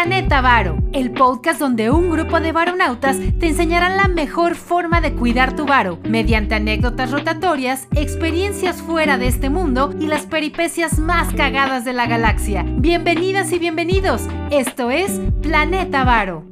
Planeta 0.00 0.40
Varo, 0.40 0.78
el 0.92 1.10
podcast 1.10 1.58
donde 1.58 1.90
un 1.90 2.08
grupo 2.08 2.38
de 2.38 2.52
varonautas 2.52 3.16
te 3.40 3.48
enseñarán 3.48 3.96
la 3.96 4.06
mejor 4.06 4.54
forma 4.54 5.00
de 5.00 5.12
cuidar 5.12 5.56
tu 5.56 5.66
varo, 5.66 5.98
mediante 6.04 6.54
anécdotas 6.54 7.10
rotatorias, 7.10 7.88
experiencias 7.96 8.80
fuera 8.80 9.18
de 9.18 9.26
este 9.26 9.50
mundo 9.50 9.92
y 9.98 10.06
las 10.06 10.24
peripecias 10.24 11.00
más 11.00 11.34
cagadas 11.34 11.84
de 11.84 11.94
la 11.94 12.06
galaxia. 12.06 12.64
Bienvenidas 12.64 13.50
y 13.50 13.58
bienvenidos, 13.58 14.22
esto 14.52 14.92
es 14.92 15.20
Planeta 15.42 16.04
Varo. 16.04 16.44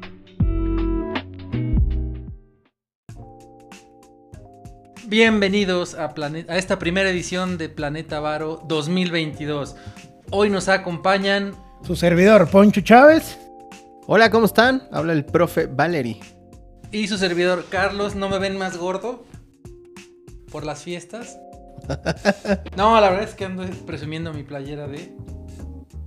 Bienvenidos 5.07 5.95
a, 5.95 6.13
a 6.49 6.59
esta 6.59 6.81
primera 6.81 7.11
edición 7.11 7.59
de 7.59 7.69
Planeta 7.69 8.19
Varo 8.19 8.61
2022. 8.67 9.77
Hoy 10.33 10.51
nos 10.51 10.69
acompañan 10.69 11.55
su 11.87 11.95
servidor, 11.95 12.49
Poncho 12.49 12.81
Chávez. 12.81 13.39
Hola, 14.09 14.29
¿cómo 14.29 14.47
están? 14.47 14.89
Habla 14.91 15.13
el 15.13 15.25
profe 15.25 15.67
Valery. 15.67 16.19
Y 16.91 17.07
su 17.07 17.17
servidor, 17.17 17.67
Carlos. 17.71 18.17
¿No 18.17 18.29
me 18.29 18.41
ven 18.41 18.59
más 18.59 18.77
gordo? 18.77 19.25
¿Por 20.51 20.65
las 20.65 20.83
fiestas? 20.83 21.39
no, 22.77 23.01
la 23.01 23.11
verdad 23.11 23.29
es 23.29 23.35
que 23.35 23.45
ando 23.45 23.65
presumiendo 23.87 24.33
mi 24.33 24.43
playera 24.43 24.89
de 24.89 25.13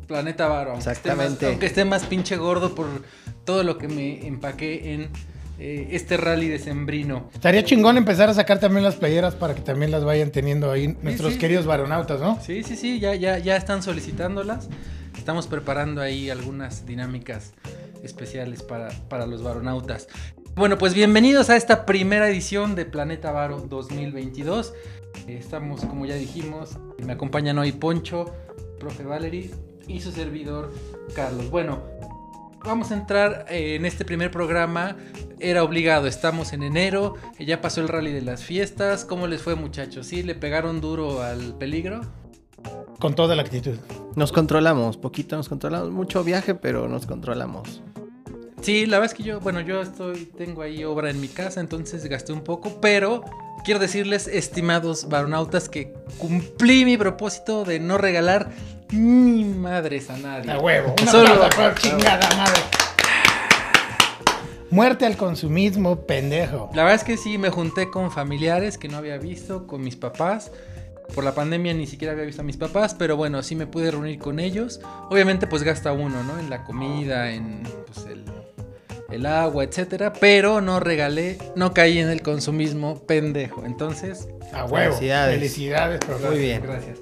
Planeta 0.05 0.47
Varo. 0.47 0.75
Exactamente. 0.75 1.47
aunque 1.47 1.67
esté 1.67 1.85
más 1.85 2.05
pinche 2.07 2.35
gordo 2.35 2.75
por 2.75 2.87
todo 3.45 3.63
lo 3.63 3.77
que 3.77 3.87
me 3.87 4.27
empaqué 4.27 4.93
en 4.93 5.09
eh, 5.59 5.87
este 5.91 6.17
rally 6.17 6.49
de 6.49 6.59
Sembrino. 6.59 7.29
Estaría 7.33 7.63
chingón 7.63 7.95
empezar 7.95 8.29
a 8.29 8.33
sacar 8.33 8.59
también 8.59 8.83
las 8.83 8.95
playeras 8.95 9.33
para 9.33 9.55
que 9.55 9.61
también 9.61 9.91
las 9.91 10.03
vayan 10.03 10.31
teniendo 10.31 10.71
ahí 10.71 10.97
nuestros 11.01 11.35
queridos 11.35 11.65
varonautas, 11.65 12.19
¿no? 12.19 12.37
Sí, 12.41 12.63
sí, 12.63 12.75
sí, 12.75 12.99
ya, 12.99 13.15
ya, 13.15 13.37
ya 13.37 13.55
están 13.55 13.81
solicitándolas. 13.81 14.67
Estamos 15.29 15.45
preparando 15.45 16.01
ahí 16.01 16.31
algunas 16.31 16.87
dinámicas 16.87 17.53
especiales 18.01 18.63
para, 18.63 18.89
para 19.09 19.27
los 19.27 19.43
varonautas. 19.43 20.07
Bueno, 20.55 20.79
pues 20.79 20.95
bienvenidos 20.95 21.51
a 21.51 21.55
esta 21.55 21.85
primera 21.85 22.27
edición 22.27 22.73
de 22.73 22.85
Planeta 22.85 23.31
Varo 23.31 23.59
2022. 23.59 24.73
Estamos, 25.27 25.85
como 25.85 26.07
ya 26.07 26.15
dijimos, 26.15 26.79
me 27.05 27.13
acompañan 27.13 27.59
hoy 27.59 27.71
Poncho, 27.73 28.33
profe 28.79 29.03
Valery 29.03 29.51
y 29.87 30.01
su 30.01 30.11
servidor 30.11 30.73
Carlos. 31.13 31.51
Bueno, 31.51 31.83
vamos 32.65 32.89
a 32.89 32.95
entrar 32.95 33.45
en 33.49 33.85
este 33.85 34.05
primer 34.05 34.31
programa. 34.31 34.97
Era 35.39 35.63
obligado, 35.63 36.07
estamos 36.07 36.53
en 36.53 36.63
enero, 36.63 37.13
ya 37.37 37.61
pasó 37.61 37.81
el 37.81 37.87
rally 37.87 38.13
de 38.13 38.23
las 38.23 38.43
fiestas. 38.43 39.05
¿Cómo 39.05 39.27
les 39.27 39.43
fue 39.43 39.53
muchachos? 39.53 40.07
¿Sí 40.07 40.23
le 40.23 40.33
pegaron 40.33 40.81
duro 40.81 41.21
al 41.21 41.55
peligro? 41.59 42.01
Con 42.99 43.15
toda 43.15 43.35
la 43.35 43.43
actitud. 43.43 43.75
Nos 44.15 44.31
controlamos, 44.31 44.97
poquito 44.97 45.37
nos 45.37 45.47
controlamos, 45.47 45.91
mucho 45.91 46.23
viaje, 46.23 46.53
pero 46.53 46.87
nos 46.89 47.05
controlamos. 47.05 47.81
Sí, 48.61 48.85
la 48.85 48.99
verdad 48.99 49.13
es 49.13 49.17
que 49.17 49.23
yo, 49.23 49.39
bueno, 49.39 49.61
yo 49.61 49.81
estoy, 49.81 50.25
tengo 50.37 50.61
ahí 50.61 50.83
obra 50.83 51.09
en 51.09 51.21
mi 51.21 51.29
casa, 51.29 51.61
entonces 51.61 52.05
gasté 52.07 52.33
un 52.33 52.41
poco, 52.41 52.81
pero 52.81 53.23
quiero 53.63 53.79
decirles, 53.79 54.27
estimados 54.27 55.07
varonautas, 55.07 55.69
que 55.69 55.93
cumplí 56.17 56.83
mi 56.83 56.97
propósito 56.97 57.63
de 57.63 57.79
no 57.79 57.97
regalar 57.97 58.49
ni 58.91 59.45
madres 59.45 60.09
a 60.09 60.17
nadie. 60.17 60.51
A 60.51 60.59
huevo. 60.59 60.93
Una 61.01 61.11
Solo 61.11 61.49
chingada 61.75 62.27
madre. 62.35 62.61
Muerte 64.71 65.05
al 65.05 65.17
consumismo, 65.17 66.01
pendejo. 66.05 66.69
La 66.73 66.83
verdad 66.83 66.99
es 66.99 67.03
que 67.03 67.17
sí, 67.17 67.37
me 67.37 67.49
junté 67.49 67.89
con 67.89 68.11
familiares 68.11 68.77
que 68.77 68.87
no 68.87 68.97
había 68.97 69.17
visto, 69.17 69.65
con 69.65 69.81
mis 69.81 69.95
papás. 69.95 70.51
Por 71.13 71.23
la 71.23 71.33
pandemia 71.33 71.73
ni 71.73 71.87
siquiera 71.87 72.13
había 72.13 72.25
visto 72.25 72.41
a 72.41 72.45
mis 72.45 72.57
papás, 72.57 72.93
pero 72.93 73.17
bueno, 73.17 73.41
sí 73.43 73.55
me 73.55 73.67
pude 73.67 73.91
reunir 73.91 74.19
con 74.19 74.39
ellos. 74.39 74.79
Obviamente 75.09 75.47
pues 75.47 75.63
gasta 75.63 75.91
uno, 75.91 76.23
¿no? 76.23 76.39
En 76.39 76.49
la 76.49 76.63
comida, 76.63 77.31
en 77.31 77.63
pues, 77.85 78.05
el, 79.09 79.25
agua, 79.25 79.63
etcétera. 79.63 80.13
Pero 80.13 80.61
no 80.61 80.79
regalé, 80.79 81.37
no 81.55 81.73
caí 81.73 81.99
en 81.99 82.09
el 82.09 82.21
consumismo 82.21 83.05
pendejo. 83.05 83.65
Entonces... 83.65 84.27
A 84.53 84.65
huevo. 84.65 84.93
Felicidades. 84.95 85.35
Felicidades, 85.35 85.99
Muy 86.27 86.37
bien. 86.39 86.61
Gracias. 86.63 86.99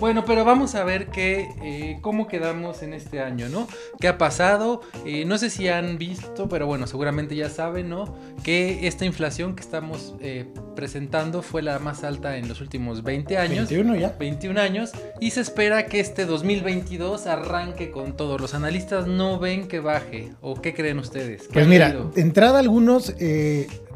Bueno, 0.00 0.24
pero 0.24 0.44
vamos 0.44 0.76
a 0.76 0.84
ver 0.84 1.06
qué, 1.06 1.48
eh, 1.60 1.98
cómo 2.02 2.28
quedamos 2.28 2.82
en 2.84 2.94
este 2.94 3.20
año, 3.20 3.48
¿no? 3.48 3.66
¿Qué 3.98 4.06
ha 4.06 4.16
pasado? 4.16 4.80
Eh, 5.04 5.24
no 5.24 5.38
sé 5.38 5.50
si 5.50 5.66
han 5.66 5.98
visto, 5.98 6.48
pero 6.48 6.66
bueno, 6.68 6.86
seguramente 6.86 7.34
ya 7.34 7.50
saben, 7.50 7.88
¿no? 7.88 8.16
Que 8.44 8.86
esta 8.86 9.04
inflación 9.04 9.56
que 9.56 9.62
estamos 9.62 10.14
eh, 10.20 10.46
presentando 10.76 11.42
fue 11.42 11.62
la 11.62 11.80
más 11.80 12.04
alta 12.04 12.36
en 12.36 12.48
los 12.48 12.60
últimos 12.60 13.02
20 13.02 13.38
años. 13.38 13.68
21 13.68 13.96
ya. 13.96 14.14
21 14.16 14.60
años. 14.60 14.92
Y 15.20 15.32
se 15.32 15.40
espera 15.40 15.86
que 15.86 15.98
este 15.98 16.26
2022 16.26 17.26
arranque 17.26 17.90
con 17.90 18.16
todo. 18.16 18.38
Los 18.38 18.54
analistas 18.54 19.08
no 19.08 19.40
ven 19.40 19.66
que 19.66 19.80
baje. 19.80 20.30
¿O 20.40 20.60
qué 20.62 20.74
creen 20.74 21.00
ustedes? 21.00 21.48
Pues 21.52 21.66
mira, 21.66 21.92
de 22.14 22.20
entrada 22.20 22.60
algunos 22.60 23.10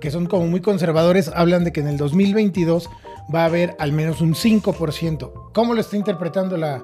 que 0.02 0.10
son 0.10 0.26
como 0.26 0.48
muy 0.48 0.60
conservadores 0.60 1.30
hablan 1.32 1.62
de 1.62 1.72
que 1.72 1.78
en 1.78 1.86
el 1.86 1.96
2022 1.96 2.90
va 3.32 3.42
a 3.42 3.44
haber 3.46 3.76
al 3.78 3.92
menos 3.92 4.20
un 4.20 4.34
5%. 4.34 5.50
¿Cómo 5.52 5.74
lo 5.74 5.80
está 5.80 5.96
interpretando 5.96 6.56
la, 6.56 6.82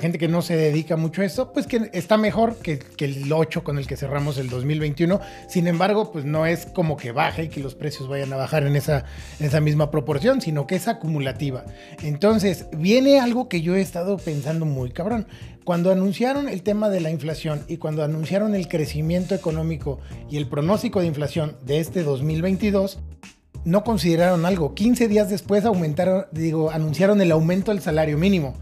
gente 0.00 0.18
que 0.18 0.28
no 0.28 0.42
se 0.42 0.56
dedica 0.56 0.96
mucho 0.96 1.22
a 1.22 1.24
esto? 1.24 1.52
Pues 1.52 1.66
que 1.66 1.90
está 1.92 2.16
mejor 2.16 2.56
que, 2.56 2.80
el 2.98 3.32
8 3.32 3.64
con 3.64 3.78
el 3.78 3.86
que 3.86 3.96
cerramos 3.96 4.38
el 4.38 4.48
2021. 4.48 5.20
Sin 5.48 5.66
embargo, 5.66 6.10
pues 6.12 6.24
no 6.24 6.46
es 6.46 6.66
como 6.66 6.96
que 6.96 7.12
baje 7.12 7.44
y 7.44 7.48
que 7.48 7.60
los 7.60 7.74
precios 7.74 8.08
vayan 8.08 8.32
a 8.32 8.36
bajar 8.36 8.66
en 8.66 8.76
esa, 8.76 9.04
en 9.38 9.46
esa 9.46 9.60
misma 9.60 9.90
proporción, 9.90 10.40
sino 10.40 10.66
que 10.66 10.76
es 10.76 10.88
acumulativa. 10.88 11.64
Entonces, 12.02 12.66
viene 12.72 13.20
algo 13.20 13.48
que 13.48 13.60
yo 13.62 13.76
he 13.76 13.80
estado 13.80 14.16
pensando 14.16 14.64
muy 14.64 14.90
cabrón. 14.90 15.26
Cuando 15.64 15.92
anunciaron 15.92 16.48
el 16.48 16.62
tema 16.62 16.88
de 16.88 17.00
la 17.00 17.10
inflación 17.10 17.62
y 17.68 17.76
cuando 17.76 18.02
anunciaron 18.02 18.56
el 18.56 18.66
crecimiento 18.66 19.36
económico 19.36 20.00
y 20.28 20.36
el 20.36 20.48
pronóstico 20.48 21.00
de 21.00 21.06
inflación 21.06 21.56
de 21.64 21.78
este 21.78 22.02
2022, 22.02 22.98
no 23.64 23.84
consideraron 23.84 24.46
algo. 24.46 24.74
15 24.74 25.08
días 25.08 25.30
después 25.30 25.64
aumentaron, 25.64 26.26
digo, 26.32 26.70
anunciaron 26.70 27.20
el 27.20 27.32
aumento 27.32 27.70
del 27.72 27.80
salario 27.80 28.18
mínimo. 28.18 28.54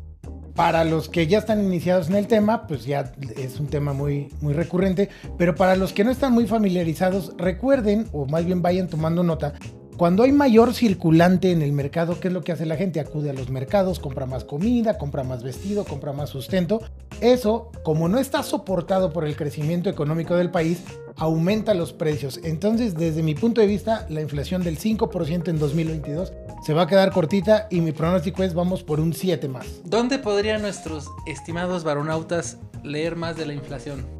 Para 0.54 0.84
los 0.84 1.08
que 1.08 1.26
ya 1.26 1.38
están 1.38 1.64
iniciados 1.64 2.08
en 2.10 2.16
el 2.16 2.26
tema, 2.26 2.66
pues 2.66 2.84
ya 2.84 3.12
es 3.36 3.60
un 3.60 3.68
tema 3.68 3.92
muy, 3.92 4.28
muy 4.40 4.52
recurrente, 4.52 5.08
pero 5.38 5.54
para 5.54 5.76
los 5.76 5.92
que 5.92 6.04
no 6.04 6.10
están 6.10 6.32
muy 6.32 6.46
familiarizados, 6.46 7.34
recuerden, 7.38 8.08
o 8.12 8.26
más 8.26 8.44
bien 8.44 8.60
vayan 8.60 8.88
tomando 8.88 9.22
nota, 9.22 9.54
cuando 10.00 10.22
hay 10.22 10.32
mayor 10.32 10.72
circulante 10.72 11.52
en 11.52 11.60
el 11.60 11.72
mercado, 11.72 12.20
¿qué 12.20 12.28
es 12.28 12.32
lo 12.32 12.40
que 12.40 12.52
hace 12.52 12.64
la 12.64 12.76
gente? 12.76 13.00
Acude 13.00 13.28
a 13.28 13.34
los 13.34 13.50
mercados, 13.50 14.00
compra 14.00 14.24
más 14.24 14.44
comida, 14.44 14.96
compra 14.96 15.24
más 15.24 15.42
vestido, 15.42 15.84
compra 15.84 16.14
más 16.14 16.30
sustento. 16.30 16.80
Eso, 17.20 17.70
como 17.82 18.08
no 18.08 18.18
está 18.18 18.42
soportado 18.42 19.12
por 19.12 19.26
el 19.26 19.36
crecimiento 19.36 19.90
económico 19.90 20.36
del 20.36 20.50
país, 20.50 20.78
aumenta 21.16 21.74
los 21.74 21.92
precios. 21.92 22.40
Entonces, 22.44 22.94
desde 22.94 23.22
mi 23.22 23.34
punto 23.34 23.60
de 23.60 23.66
vista, 23.66 24.06
la 24.08 24.22
inflación 24.22 24.64
del 24.64 24.78
5% 24.78 25.48
en 25.48 25.58
2022 25.58 26.32
se 26.64 26.72
va 26.72 26.84
a 26.84 26.86
quedar 26.86 27.12
cortita 27.12 27.66
y 27.70 27.82
mi 27.82 27.92
pronóstico 27.92 28.42
es 28.42 28.54
vamos 28.54 28.82
por 28.82 29.00
un 29.00 29.12
7 29.12 29.48
más. 29.48 29.66
¿Dónde 29.84 30.18
podrían 30.18 30.62
nuestros 30.62 31.10
estimados 31.26 31.84
varonautas 31.84 32.56
leer 32.82 33.16
más 33.16 33.36
de 33.36 33.44
la 33.44 33.52
inflación? 33.52 34.19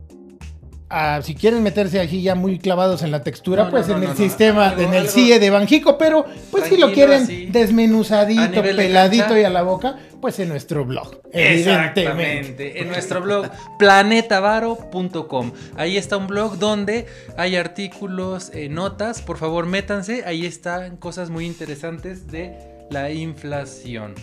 Si 1.23 1.35
quieren 1.35 1.63
meterse 1.63 2.01
aquí 2.01 2.23
ya 2.23 2.35
muy 2.35 2.59
clavados 2.59 3.03
en 3.03 3.11
la 3.11 3.23
textura, 3.23 3.71
pues 3.71 3.89
en 3.89 4.03
el 4.03 4.17
sistema, 4.17 4.75
en 4.77 4.93
el 4.93 5.09
CIE 5.09 5.39
de 5.39 5.51
Banjico, 5.51 5.97
pero 5.97 6.27
pues 6.51 6.65
si 6.65 6.77
lo 6.77 6.93
quieren 6.93 7.53
desmenuzadito, 7.53 8.63
peladito 8.63 9.39
y 9.39 9.45
a 9.45 9.51
la 9.51 9.63
boca, 9.63 9.97
pues 10.21 10.39
en 10.41 10.49
nuestro 10.49 10.85
blog. 10.85 11.21
Evidentemente. 11.33 12.81
En 12.81 12.89
nuestro 12.89 13.21
blog 13.21 13.47
planetavaro.com. 13.79 15.53
Ahí 15.77 15.97
está 15.97 16.17
un 16.17 16.27
blog 16.27 16.59
donde 16.59 17.07
hay 17.37 17.57
artículos, 17.57 18.51
eh, 18.53 18.69
notas. 18.69 19.23
Por 19.23 19.39
favor, 19.39 19.67
métanse. 19.67 20.25
Ahí 20.27 20.45
están 20.45 20.97
cosas 20.97 21.31
muy 21.31 21.47
interesantes 21.47 22.27
de 22.27 22.59
la 22.91 23.11
inflación. 23.13 24.15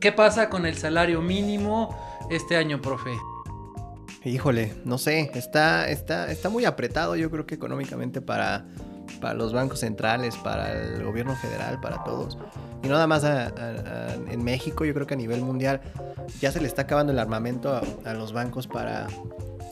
¿Qué 0.00 0.12
pasa 0.12 0.48
con 0.48 0.66
el 0.66 0.76
salario 0.76 1.20
mínimo 1.20 1.96
este 2.30 2.56
año, 2.56 2.80
profe? 2.80 3.10
Híjole, 4.24 4.72
no 4.84 4.98
sé, 4.98 5.30
está, 5.34 5.88
está, 5.88 6.30
está 6.30 6.48
muy 6.48 6.64
apretado 6.64 7.16
yo 7.16 7.30
creo 7.30 7.44
que 7.44 7.56
económicamente 7.56 8.20
para, 8.20 8.64
para 9.20 9.34
los 9.34 9.52
bancos 9.52 9.80
centrales, 9.80 10.36
para 10.36 10.72
el 10.72 11.02
gobierno 11.02 11.34
federal, 11.36 11.80
para 11.80 12.04
todos. 12.04 12.38
Y 12.84 12.88
nada 12.88 13.06
más 13.06 13.24
en 13.24 14.44
México, 14.44 14.84
yo 14.84 14.94
creo 14.94 15.06
que 15.06 15.14
a 15.14 15.16
nivel 15.16 15.40
mundial 15.40 15.80
ya 16.40 16.52
se 16.52 16.60
le 16.60 16.68
está 16.68 16.82
acabando 16.82 17.12
el 17.12 17.18
armamento 17.18 17.80
a, 18.04 18.14
los 18.14 18.32
bancos 18.32 18.66
para, 18.68 19.08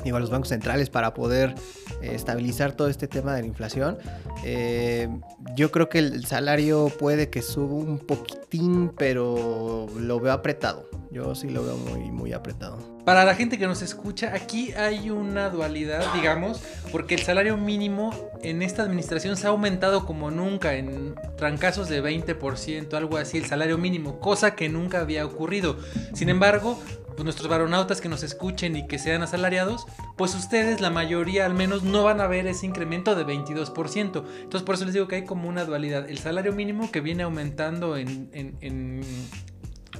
digo, 0.04 0.16
a 0.16 0.20
los 0.20 0.30
bancos 0.30 0.48
centrales 0.48 0.90
para 0.90 1.14
poder 1.14 1.54
estabilizar 2.02 2.72
todo 2.72 2.88
este 2.88 3.08
tema 3.08 3.34
de 3.34 3.42
la 3.42 3.46
inflación. 3.48 3.98
Eh, 4.44 5.08
yo 5.54 5.70
creo 5.70 5.88
que 5.88 5.98
el 5.98 6.26
salario 6.26 6.90
puede 6.98 7.30
que 7.30 7.42
suba 7.42 7.74
un 7.74 7.98
poquitín, 7.98 8.92
pero 8.96 9.86
lo 9.98 10.20
veo 10.20 10.32
apretado. 10.32 10.88
Yo 11.10 11.34
sí 11.34 11.48
lo 11.50 11.64
veo 11.64 11.76
muy, 11.76 12.10
muy 12.12 12.32
apretado. 12.32 12.78
Para 13.04 13.24
la 13.24 13.34
gente 13.34 13.58
que 13.58 13.66
nos 13.66 13.82
escucha, 13.82 14.32
aquí 14.32 14.72
hay 14.72 15.10
una 15.10 15.50
dualidad, 15.50 16.04
digamos, 16.14 16.62
porque 16.92 17.16
el 17.16 17.22
salario 17.22 17.56
mínimo 17.56 18.14
en 18.42 18.62
esta 18.62 18.82
administración 18.82 19.36
se 19.36 19.48
ha 19.48 19.50
aumentado 19.50 20.06
como 20.06 20.30
nunca, 20.30 20.74
en 20.74 21.16
trancazos 21.36 21.88
de 21.88 22.00
20%, 22.00 22.94
algo 22.94 23.16
así, 23.16 23.38
el 23.38 23.46
salario 23.46 23.78
mínimo, 23.78 24.20
cosa 24.20 24.54
que 24.54 24.68
nunca 24.68 25.00
había 25.00 25.26
ocurrido. 25.26 25.78
Sin 26.14 26.28
embargo, 26.28 26.78
pues 27.20 27.26
nuestros 27.26 27.50
varonautas 27.50 28.00
que 28.00 28.08
nos 28.08 28.22
escuchen 28.22 28.76
y 28.76 28.86
que 28.86 28.98
sean 28.98 29.22
asalariados, 29.22 29.84
pues 30.16 30.34
ustedes, 30.34 30.80
la 30.80 30.88
mayoría 30.88 31.44
al 31.44 31.52
menos, 31.52 31.82
no 31.82 32.02
van 32.02 32.18
a 32.22 32.26
ver 32.26 32.46
ese 32.46 32.64
incremento 32.64 33.14
de 33.14 33.26
22%. 33.26 34.24
Entonces 34.40 34.62
por 34.62 34.74
eso 34.74 34.86
les 34.86 34.94
digo 34.94 35.06
que 35.06 35.16
hay 35.16 35.24
como 35.26 35.46
una 35.46 35.66
dualidad. 35.66 36.08
El 36.08 36.16
salario 36.16 36.54
mínimo 36.54 36.90
que 36.90 37.02
viene 37.02 37.24
aumentando 37.24 37.98
en, 37.98 39.02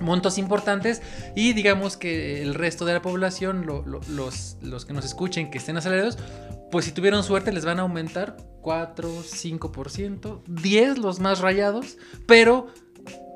montos 0.00 0.38
importantes 0.38 1.02
y 1.37 1.52
digamos 1.52 1.99
que 1.99 2.40
el 2.40 2.55
resto 2.55 2.87
de 2.87 2.94
la 2.94 3.02
población, 3.02 3.67
lo, 3.67 3.84
lo, 3.84 4.00
los, 4.08 4.56
los 4.62 4.87
que 4.87 4.94
nos 4.94 5.05
escuchen 5.05 5.50
que 5.50 5.58
estén 5.58 5.76
asalariados, 5.76 6.17
pues 6.70 6.87
si 6.87 6.93
tuvieron 6.93 7.22
suerte 7.22 7.52
les 7.52 7.67
van 7.67 7.81
a 7.81 7.82
aumentar 7.82 8.38
4, 8.62 9.11
5%, 9.11 10.43
10 10.46 10.96
los 10.96 11.20
más 11.20 11.40
rayados, 11.40 11.99
pero 12.26 12.69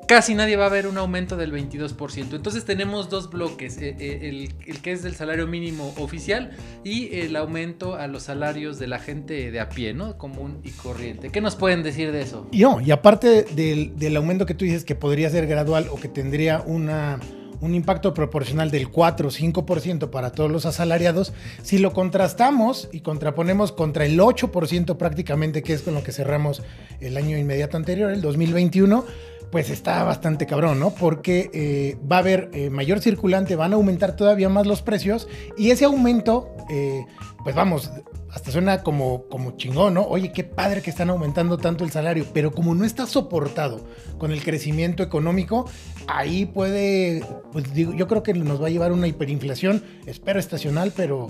casi 0.07 0.35
nadie 0.35 0.57
va 0.57 0.67
a 0.67 0.69
ver 0.69 0.87
un 0.87 0.99
aumento 0.99 1.37
del 1.37 1.53
22%. 1.53 2.35
Entonces 2.35 2.65
tenemos 2.65 3.11
dos 3.11 3.31
bloques, 3.31 3.79
eh, 3.79 3.97
eh, 3.99 4.51
el, 4.67 4.81
que 4.81 4.93
es 4.93 5.03
del 5.03 5.15
salario 5.15 5.47
mínimo 5.47 5.95
oficial 5.99 6.53
y 6.85 7.15
el 7.19 7.37
aumento 7.37 7.95
a 7.97 8.07
los 8.07 8.25
salarios 8.25 8.79
de 8.79 8.87
la 8.87 8.99
gente 8.99 9.51
de 9.51 9.61
a 9.61 9.69
pie, 9.69 9.95
¿no? 9.95 10.19
Común 10.19 10.61
y 10.65 10.71
corriente. 10.71 11.31
¿Qué 11.31 11.41
nos 11.41 11.57
pueden 11.57 11.83
decir 11.83 12.13
de 12.13 12.23
eso? 12.23 12.49
Y 12.51 12.61
no, 12.61 12.81
y 12.81 12.91
aparte 12.91 13.45
del 13.45 14.17
aumento 14.17 14.47
que 14.47 14.55
tú 14.55 14.65
dices 14.65 14.85
que 14.85 14.95
podría 14.95 15.31
ser 15.31 15.47
gradual 15.47 15.89
o 15.91 15.97
que 15.97 16.09
tendría 16.09 16.61
una 16.61 17.21
un 17.61 17.75
impacto 17.75 18.15
proporcional 18.15 18.71
del 18.71 18.89
4 18.89 19.29
o 19.29 19.31
5% 19.31 20.11
para 20.11 20.31
todos 20.33 20.51
los 20.51 20.67
asalariados, 20.67 21.33
si 21.63 21.79
lo 21.79 21.93
contrastamos 21.93 22.89
y 22.93 23.01
contraponemos 23.01 23.73
contra 23.73 24.05
el 24.05 24.19
8% 24.19 24.97
prácticamente, 24.97 25.63
que 25.63 25.73
es 25.73 25.83
con 25.83 25.95
lo 25.95 26.03
que 26.03 26.13
cerramos 26.13 26.63
el 27.01 27.17
año 27.17 27.37
inmediato 27.37 27.77
anterior, 27.77 28.11
el 28.11 28.21
2021, 28.21 29.05
pues 29.51 29.71
está 29.71 30.03
bastante 30.03 30.47
cabrón, 30.47 30.81
¿no? 30.81 30.91
Porque 30.91 31.49
eh, 31.55 31.97
va 32.11 32.17
a 32.17 32.19
haber 32.19 32.51
eh, 32.53 32.71
mayor 32.71 33.01
circulante, 33.01 33.55
van 33.55 33.73
a 33.73 33.77
aumentar 33.77 34.17
todavía 34.17 34.49
más 34.49 34.67
los 34.67 34.83
precios 34.83 35.29
y 35.57 35.71
ese 35.71 35.85
aumento, 35.85 36.49
eh, 36.71 37.07
pues 37.45 37.55
vamos, 37.55 37.93
hasta 38.35 38.51
suena 38.51 38.83
como, 38.83 39.29
como 39.29 39.53
chingón, 39.57 39.95
¿no? 39.95 40.03
Oye, 40.03 40.33
qué 40.33 40.43
padre 40.43 40.83
que 40.83 40.91
están 40.91 41.09
aumentando 41.09 41.57
tanto 41.57 41.85
el 41.85 41.93
salario, 41.93 42.27
pero 42.35 42.51
como 42.51 42.75
no 42.75 42.85
está 42.85 43.07
soportado 43.07 43.87
con 44.19 44.33
el 44.33 44.43
crecimiento 44.43 45.05
económico, 45.05 45.71
ahí 46.09 46.45
puede, 46.45 47.25
pues 47.53 47.73
digo, 47.73 47.95
yo 47.95 48.09
creo 48.09 48.25
que 48.25 48.35
nos 48.35 48.61
va 48.61 48.67
a 48.67 48.71
llevar 48.71 48.91
una 48.91 49.07
hiperinflación, 49.07 49.85
espero 50.07 50.41
estacional, 50.41 50.93
pero, 50.97 51.29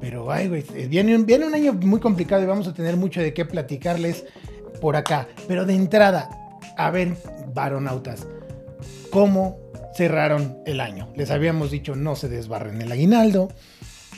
pero, 0.00 0.32
ay, 0.32 0.48
güey, 0.48 0.64
viene, 0.88 1.18
viene 1.18 1.46
un 1.46 1.54
año 1.54 1.72
muy 1.72 2.00
complicado 2.00 2.42
y 2.42 2.46
vamos 2.46 2.66
a 2.66 2.74
tener 2.74 2.96
mucho 2.96 3.20
de 3.20 3.32
qué 3.32 3.44
platicarles 3.44 4.24
por 4.80 4.96
acá. 4.96 5.28
Pero 5.46 5.64
de 5.66 5.74
entrada, 5.74 6.30
a 6.76 6.90
ver, 6.90 7.16
varonautas, 7.54 8.26
¿cómo 9.10 9.56
cerraron 9.94 10.58
el 10.66 10.80
año? 10.80 11.12
Les 11.14 11.30
habíamos 11.30 11.70
dicho 11.70 11.94
no 11.94 12.16
se 12.16 12.28
desbarren 12.28 12.82
el 12.82 12.90
aguinaldo, 12.90 13.50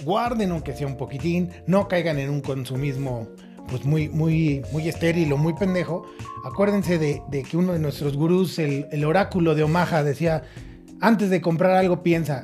guarden 0.04 0.50
aunque 0.50 0.74
sea 0.74 0.86
un 0.86 0.96
poquitín, 0.96 1.50
no 1.66 1.88
caigan 1.88 2.18
en 2.18 2.30
un 2.30 2.40
consumismo 2.40 3.28
pues 3.68 3.84
muy, 3.84 4.08
muy, 4.08 4.62
estéril 4.86 5.32
o 5.32 5.36
muy 5.36 5.54
pendejo. 5.54 6.04
Acuérdense 6.44 6.98
de, 6.98 7.22
que 7.42 7.56
uno 7.56 7.72
de 7.72 7.78
nuestros 7.78 8.16
gurús, 8.16 8.58
el, 8.58 9.04
oráculo 9.04 9.54
de 9.54 9.62
Omaha, 9.62 10.02
decía, 10.02 10.42
antes 11.00 11.30
de 11.30 11.40
comprar 11.40 11.72
algo 11.76 12.02
piensa, 12.02 12.42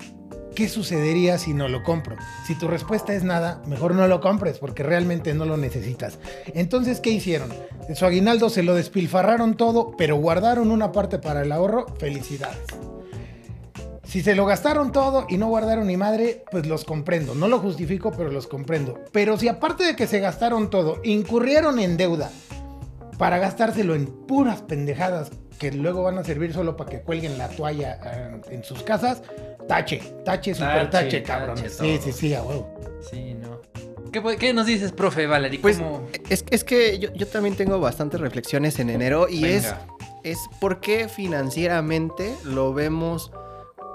¿qué 0.54 0.68
sucedería 0.68 1.38
si 1.38 1.54
no 1.54 1.68
lo 1.68 1.82
compro? 1.82 2.16
Si 2.46 2.54
tu 2.54 2.68
respuesta 2.68 3.14
es 3.14 3.24
nada, 3.24 3.62
mejor 3.66 3.94
no 3.94 4.06
lo 4.08 4.20
compres 4.20 4.58
porque 4.58 4.82
realmente 4.82 5.34
no 5.34 5.44
lo 5.44 5.56
necesitas. 5.56 6.18
Entonces, 6.54 7.00
¿qué 7.00 7.10
hicieron? 7.10 7.50
Su 7.94 8.06
aguinaldo 8.06 8.50
se 8.50 8.62
lo 8.62 8.74
despilfarraron 8.74 9.56
todo, 9.56 9.92
pero 9.96 10.16
guardaron 10.16 10.70
una 10.70 10.92
parte 10.92 11.18
para 11.18 11.42
el 11.42 11.52
ahorro. 11.52 11.86
Felicidades. 11.98 12.64
Si 14.08 14.22
se 14.22 14.34
lo 14.34 14.46
gastaron 14.46 14.90
todo 14.90 15.26
y 15.28 15.36
no 15.36 15.48
guardaron 15.48 15.86
ni 15.86 15.98
madre, 15.98 16.42
pues 16.50 16.66
los 16.66 16.86
comprendo. 16.86 17.34
No 17.34 17.46
lo 17.46 17.58
justifico, 17.58 18.10
pero 18.10 18.30
los 18.30 18.46
comprendo. 18.46 18.98
Pero 19.12 19.36
si 19.36 19.48
aparte 19.48 19.84
de 19.84 19.96
que 19.96 20.06
se 20.06 20.18
gastaron 20.18 20.70
todo, 20.70 21.02
incurrieron 21.04 21.78
en 21.78 21.98
deuda 21.98 22.30
para 23.18 23.36
gastárselo 23.36 23.94
en 23.94 24.06
puras 24.06 24.62
pendejadas 24.62 25.30
que 25.58 25.72
luego 25.72 26.04
van 26.04 26.16
a 26.16 26.24
servir 26.24 26.54
solo 26.54 26.74
para 26.74 26.88
que 26.88 27.00
cuelguen 27.02 27.36
la 27.36 27.48
toalla 27.48 28.00
uh, 28.02 28.50
en 28.50 28.64
sus 28.64 28.82
casas, 28.82 29.22
tache, 29.66 30.00
tache, 30.24 30.54
super 30.54 30.88
tache, 30.88 31.06
tache 31.06 31.22
cabrón. 31.22 31.56
Tache 31.56 31.68
sí, 31.68 31.98
sí, 32.02 32.12
sí, 32.12 32.34
a 32.34 32.42
huevo. 32.42 32.80
Sí, 33.10 33.34
no. 33.34 33.60
¿Qué, 34.10 34.22
¿Qué, 34.38 34.54
nos 34.54 34.64
dices, 34.64 34.90
profe 34.92 35.26
Valerie? 35.26 35.60
Pues 35.60 35.82
es, 36.30 36.46
es, 36.50 36.64
que 36.64 36.98
yo, 36.98 37.12
yo, 37.12 37.26
también 37.26 37.56
tengo 37.56 37.78
bastantes 37.78 38.20
reflexiones 38.20 38.78
en 38.78 38.88
enero 38.88 39.28
y 39.28 39.44
es, 39.44 39.74
es 40.24 40.38
por 40.60 40.80
qué 40.80 41.08
financieramente 41.08 42.34
lo 42.44 42.72
vemos 42.72 43.32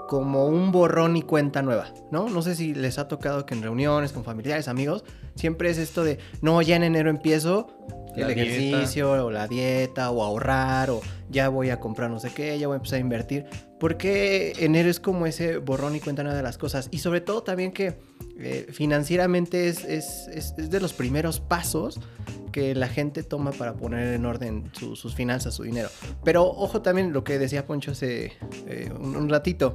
como 0.08 0.46
un 0.46 0.72
borrón 0.72 1.16
y 1.16 1.22
cuenta 1.22 1.62
nueva, 1.62 1.88
¿no? 2.10 2.28
No 2.28 2.42
sé 2.42 2.54
si 2.54 2.74
les 2.74 2.98
ha 2.98 3.08
tocado 3.08 3.46
que 3.46 3.54
en 3.54 3.62
reuniones 3.62 4.12
con 4.12 4.24
familiares, 4.24 4.68
amigos, 4.68 5.04
siempre 5.34 5.70
es 5.70 5.78
esto 5.78 6.04
de, 6.04 6.18
no, 6.40 6.60
ya 6.62 6.76
en 6.76 6.82
enero 6.82 7.10
empiezo 7.10 7.68
el 8.16 8.30
ejercicio 8.30 9.08
dieta. 9.08 9.24
o 9.24 9.30
la 9.30 9.48
dieta 9.48 10.10
o 10.10 10.22
ahorrar 10.22 10.90
o 10.90 11.00
ya 11.30 11.48
voy 11.48 11.70
a 11.70 11.80
comprar 11.80 12.10
no 12.10 12.20
sé 12.20 12.32
qué, 12.32 12.58
ya 12.58 12.66
voy 12.66 12.74
a 12.74 12.76
empezar 12.76 12.98
a 12.98 13.00
invertir. 13.00 13.46
Porque 13.84 14.54
enero 14.60 14.88
es 14.88 14.98
como 14.98 15.26
ese 15.26 15.58
borrón 15.58 15.94
y 15.94 16.00
cuenta 16.00 16.22
nueva 16.22 16.38
de 16.38 16.42
las 16.42 16.56
cosas. 16.56 16.88
Y 16.90 17.00
sobre 17.00 17.20
todo 17.20 17.42
también 17.42 17.70
que 17.70 17.98
eh, 18.38 18.66
financieramente 18.72 19.68
es, 19.68 19.84
es, 19.84 20.26
es, 20.32 20.54
es, 20.56 20.70
de 20.70 20.80
los 20.80 20.94
primeros 20.94 21.38
pasos 21.38 22.00
que 22.50 22.74
la 22.74 22.88
gente 22.88 23.22
toma 23.22 23.50
para 23.50 23.74
poner 23.74 24.14
en 24.14 24.24
orden 24.24 24.70
su, 24.72 24.96
sus 24.96 25.14
finanzas, 25.14 25.52
su 25.52 25.64
dinero. 25.64 25.90
Pero 26.24 26.46
ojo 26.46 26.80
también 26.80 27.12
lo 27.12 27.24
que 27.24 27.38
decía 27.38 27.66
Poncho 27.66 27.90
hace 27.90 28.32
eh, 28.66 28.90
un, 28.98 29.16
un 29.16 29.28
ratito 29.28 29.74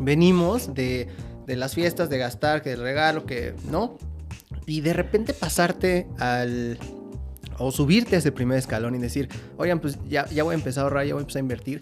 venimos 0.00 0.74
de, 0.74 1.06
de, 1.46 1.54
las 1.54 1.76
fiestas, 1.76 2.10
de 2.10 2.18
gastar, 2.18 2.60
que 2.60 2.72
el 2.72 2.80
regalo, 2.80 3.24
que 3.24 3.54
no. 3.70 3.98
Y 4.66 4.80
de 4.80 4.94
repente 4.94 5.32
pasarte 5.32 6.08
al... 6.18 6.76
O 7.60 7.70
subirte 7.70 8.16
a 8.16 8.18
ese 8.18 8.32
primer 8.32 8.58
escalón 8.58 8.96
y 8.96 8.98
decir, 8.98 9.28
oigan, 9.56 9.80
pues 9.80 9.96
ya, 10.08 10.28
ya 10.28 10.42
voy 10.42 10.54
a 10.54 10.58
empezar 10.58 10.82
a 10.82 10.84
ahorrar, 10.84 11.06
ya 11.06 11.14
voy 11.14 11.20
a 11.20 11.22
empezar 11.22 11.38
a 11.38 11.42
invertir. 11.42 11.80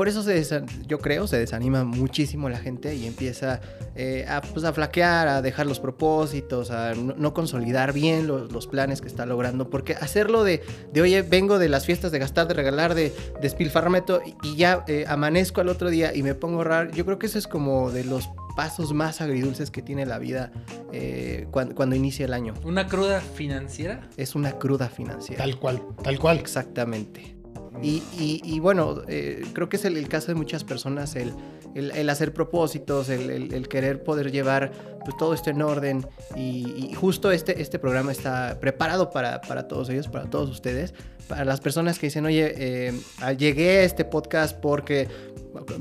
Por 0.00 0.08
eso 0.08 0.22
se 0.22 0.42
yo 0.86 0.98
creo 0.98 1.26
se 1.26 1.38
desanima 1.38 1.84
muchísimo 1.84 2.48
la 2.48 2.56
gente 2.56 2.94
y 2.94 3.04
empieza 3.04 3.60
eh, 3.94 4.24
a, 4.26 4.40
pues, 4.40 4.64
a, 4.64 4.72
flaquear, 4.72 5.28
a 5.28 5.42
dejar 5.42 5.66
los 5.66 5.78
propósitos, 5.78 6.70
a 6.70 6.94
no, 6.94 7.12
no 7.18 7.34
consolidar 7.34 7.92
bien 7.92 8.26
los, 8.26 8.50
los, 8.50 8.66
planes 8.66 9.02
que 9.02 9.08
está 9.08 9.26
logrando. 9.26 9.68
Porque 9.68 9.92
hacerlo 9.92 10.42
de, 10.42 10.62
de, 10.90 11.02
oye, 11.02 11.20
vengo 11.20 11.58
de 11.58 11.68
las 11.68 11.84
fiestas 11.84 12.12
de 12.12 12.18
gastar, 12.18 12.48
de 12.48 12.54
regalar, 12.54 12.94
de 12.94 13.12
despilfarrarme 13.42 14.00
todo 14.00 14.22
y 14.42 14.56
ya 14.56 14.86
eh, 14.88 15.04
amanezco 15.06 15.60
al 15.60 15.68
otro 15.68 15.90
día 15.90 16.14
y 16.14 16.22
me 16.22 16.34
pongo 16.34 16.54
a 16.54 16.58
ahorrar, 16.60 16.92
yo 16.92 17.04
creo 17.04 17.18
que 17.18 17.26
eso 17.26 17.38
es 17.38 17.46
como 17.46 17.90
de 17.90 18.04
los 18.04 18.30
pasos 18.56 18.94
más 18.94 19.20
agridulces 19.20 19.70
que 19.70 19.82
tiene 19.82 20.06
la 20.06 20.18
vida 20.18 20.50
eh, 20.94 21.46
cuando, 21.50 21.74
cuando, 21.74 21.94
inicia 21.94 22.24
el 22.24 22.32
año. 22.32 22.54
¿Una 22.64 22.86
cruda 22.86 23.20
financiera? 23.20 24.08
Es 24.16 24.34
una 24.34 24.52
cruda 24.52 24.88
financiera. 24.88 25.44
Tal 25.44 25.58
cual, 25.58 25.82
tal 26.02 26.18
cual. 26.18 26.38
Exactamente. 26.38 27.39
Y, 27.82 28.60
bueno, 28.60 29.02
eh, 29.08 29.42
creo 29.52 29.68
que 29.68 29.76
es 29.76 29.84
el, 29.84 30.06
caso 30.08 30.28
de 30.28 30.34
muchas 30.34 30.64
personas 30.64 31.16
el, 31.16 32.10
hacer 32.10 32.34
propósitos, 32.34 33.08
el, 33.08 33.68
querer 33.68 34.02
poder 34.02 34.30
llevar 34.30 34.72
pues, 35.04 35.16
todo 35.16 35.32
esto 35.32 35.50
en 35.50 35.62
orden. 35.62 36.06
Y, 36.36 36.92
justo 36.94 37.30
este, 37.30 37.60
este 37.60 37.78
programa 37.78 38.12
está 38.12 38.58
preparado 38.60 39.10
para, 39.10 39.40
todos 39.68 39.88
ellos, 39.88 40.08
para 40.08 40.28
todos 40.28 40.50
ustedes. 40.50 40.94
Para 41.28 41.44
las 41.44 41.60
personas 41.60 41.98
que 41.98 42.08
dicen, 42.08 42.26
oye, 42.26 42.54
eh, 42.56 43.00
llegué 43.38 43.78
a 43.78 43.82
este 43.84 44.04
podcast 44.04 44.58
porque 44.58 45.08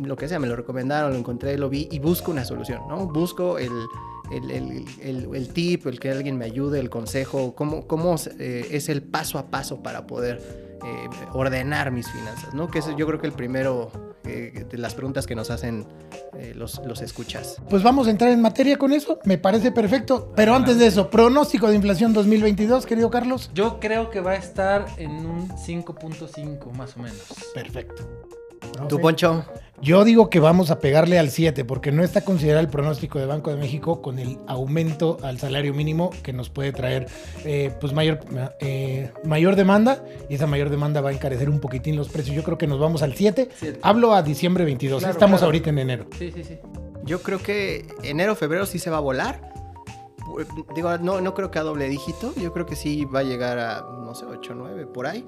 lo 0.03 0.15
que 0.15 0.27
sea, 0.27 0.39
me 0.39 0.47
lo 0.47 0.55
recomendaron, 0.55 1.11
lo 1.11 1.17
encontré, 1.17 1.57
lo 1.57 1.69
vi 1.69 1.87
y 1.91 1.99
busco 1.99 2.31
una 2.31 2.45
solución, 2.45 2.81
¿no? 2.87 3.07
Busco 3.07 3.57
el, 3.57 3.71
el, 4.31 4.85
el, 5.33 5.49
tip, 5.49 5.87
el 5.87 5.99
que 5.99 6.11
alguien 6.11 6.37
me 6.37 6.45
ayude, 6.45 6.79
el 6.79 6.89
consejo, 6.89 7.55
cómo, 7.55 7.87
cómo 7.87 8.15
eh, 8.39 8.67
es 8.71 8.89
el 8.89 9.01
paso 9.01 9.37
a 9.39 9.49
paso 9.49 9.81
para 9.81 10.07
poder 10.07 10.68
eh, 10.83 11.09
ordenar 11.33 11.91
mis 11.91 12.09
finanzas, 12.09 12.53
¿no? 12.53 12.67
Que 12.69 12.79
es 12.79 12.87
yo 12.95 13.05
creo 13.05 13.19
que 13.19 13.27
el 13.27 13.33
primero 13.33 13.91
eh, 14.25 14.65
de 14.69 14.77
las 14.77 14.95
preguntas 14.95 15.25
que 15.25 15.35
nos 15.35 15.49
hacen 15.49 15.85
eh, 16.37 16.53
los, 16.55 16.81
los 16.85 17.01
escuchas. 17.01 17.57
Pues 17.69 17.83
vamos 17.83 18.07
a 18.07 18.11
entrar 18.11 18.31
en 18.31 18.41
materia 18.41 18.77
con 18.77 18.91
eso, 18.91 19.19
me 19.25 19.37
parece 19.37 19.71
perfecto. 19.71 20.31
Pero 20.35 20.55
antes 20.55 20.77
de 20.77 20.87
eso, 20.87 21.09
pronóstico 21.09 21.67
de 21.67 21.75
inflación 21.75 22.13
2022, 22.13 22.85
querido 22.85 23.09
Carlos. 23.09 23.49
Yo 23.53 23.79
creo 23.79 24.09
que 24.09 24.21
va 24.21 24.31
a 24.31 24.35
estar 24.35 24.85
en 24.97 25.11
un 25.11 25.49
5.5 25.49 26.71
más 26.73 26.95
o 26.97 26.99
menos. 26.99 27.23
Perfecto. 27.53 28.37
No 28.77 28.87
¿Tu 28.87 28.97
sé. 28.97 29.01
Poncho? 29.01 29.45
Yo 29.81 30.03
digo 30.03 30.29
que 30.29 30.41
vamos 30.41 30.71
a 30.71 30.79
pegarle 30.79 31.17
al 31.19 31.29
7 31.29 31.63
porque 31.63 31.91
no 31.93 32.03
está 32.03 32.21
considerado 32.21 32.59
el 32.59 32.67
pronóstico 32.67 33.17
de 33.17 33.25
Banco 33.25 33.49
de 33.49 33.55
México 33.55 34.01
con 34.01 34.19
el 34.19 34.37
aumento 34.45 35.17
al 35.23 35.39
salario 35.39 35.73
mínimo 35.73 36.09
que 36.21 36.33
nos 36.33 36.49
puede 36.49 36.73
traer 36.73 37.07
eh, 37.45 37.73
pues 37.79 37.93
mayor, 37.93 38.19
eh, 38.59 39.11
mayor 39.23 39.55
demanda 39.55 40.03
y 40.29 40.35
esa 40.35 40.47
mayor 40.47 40.69
demanda 40.69 40.99
va 40.99 41.11
a 41.11 41.13
encarecer 41.13 41.49
un 41.49 41.61
poquitín 41.61 41.95
los 41.95 42.09
precios. 42.09 42.35
Yo 42.35 42.43
creo 42.43 42.57
que 42.57 42.67
nos 42.67 42.79
vamos 42.79 43.03
al 43.03 43.15
7. 43.15 43.49
Hablo 43.81 44.13
a 44.13 44.21
diciembre 44.21 44.65
22. 44.65 44.99
Claro, 44.99 45.13
Estamos 45.13 45.39
claro. 45.39 45.47
ahorita 45.47 45.69
en 45.69 45.79
enero. 45.79 46.07
Sí, 46.17 46.31
sí, 46.33 46.43
sí. 46.43 46.57
Yo 47.05 47.21
creo 47.21 47.39
que 47.39 47.87
enero, 48.03 48.35
febrero 48.35 48.65
sí 48.65 48.79
se 48.79 48.89
va 48.89 48.97
a 48.97 49.01
volar. 49.01 49.53
Digo, 50.75 50.97
no, 50.97 51.21
no 51.21 51.33
creo 51.33 51.51
que 51.51 51.59
a 51.59 51.63
doble 51.63 51.87
dígito. 51.87 52.33
Yo 52.35 52.51
creo 52.51 52.65
que 52.65 52.75
sí 52.75 53.05
va 53.05 53.19
a 53.19 53.23
llegar 53.23 53.57
a, 53.59 53.81
no 53.81 54.13
sé, 54.13 54.25
8, 54.25 54.53
9, 54.55 54.87
por 54.87 55.07
ahí 55.07 55.25